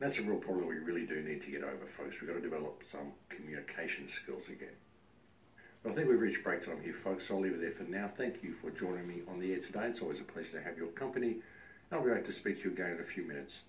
that's 0.00 0.18
a 0.18 0.22
real 0.22 0.38
problem 0.38 0.68
we 0.68 0.76
really 0.76 1.06
do 1.06 1.22
need 1.22 1.42
to 1.42 1.50
get 1.50 1.64
over, 1.64 1.86
folks. 1.96 2.20
We've 2.20 2.30
got 2.30 2.36
to 2.36 2.42
develop 2.42 2.82
some 2.86 3.12
communication 3.28 4.08
skills 4.08 4.48
again. 4.48 4.76
But 5.82 5.92
I 5.92 5.94
think 5.94 6.08
we've 6.08 6.20
reached 6.20 6.44
break 6.44 6.64
time 6.64 6.80
here, 6.82 6.94
folks, 6.94 7.26
so 7.26 7.34
I'll 7.34 7.42
leave 7.42 7.52
it 7.52 7.60
there 7.60 7.70
for 7.70 7.82
now. 7.84 8.10
Thank 8.16 8.42
you 8.42 8.54
for 8.54 8.70
joining 8.70 9.06
me 9.06 9.22
on 9.28 9.38
the 9.38 9.52
air 9.52 9.60
today. 9.60 9.86
It's 9.86 10.00
always 10.00 10.20
a 10.20 10.24
pleasure 10.24 10.58
to 10.58 10.62
have 10.62 10.78
your 10.78 10.88
company. 10.88 11.36
I'll 11.92 12.02
be 12.02 12.10
back 12.10 12.24
to 12.24 12.32
speak 12.32 12.62
to 12.62 12.68
you 12.68 12.74
again 12.74 12.92
in 12.92 13.00
a 13.00 13.04
few 13.04 13.24
minutes. 13.24 13.64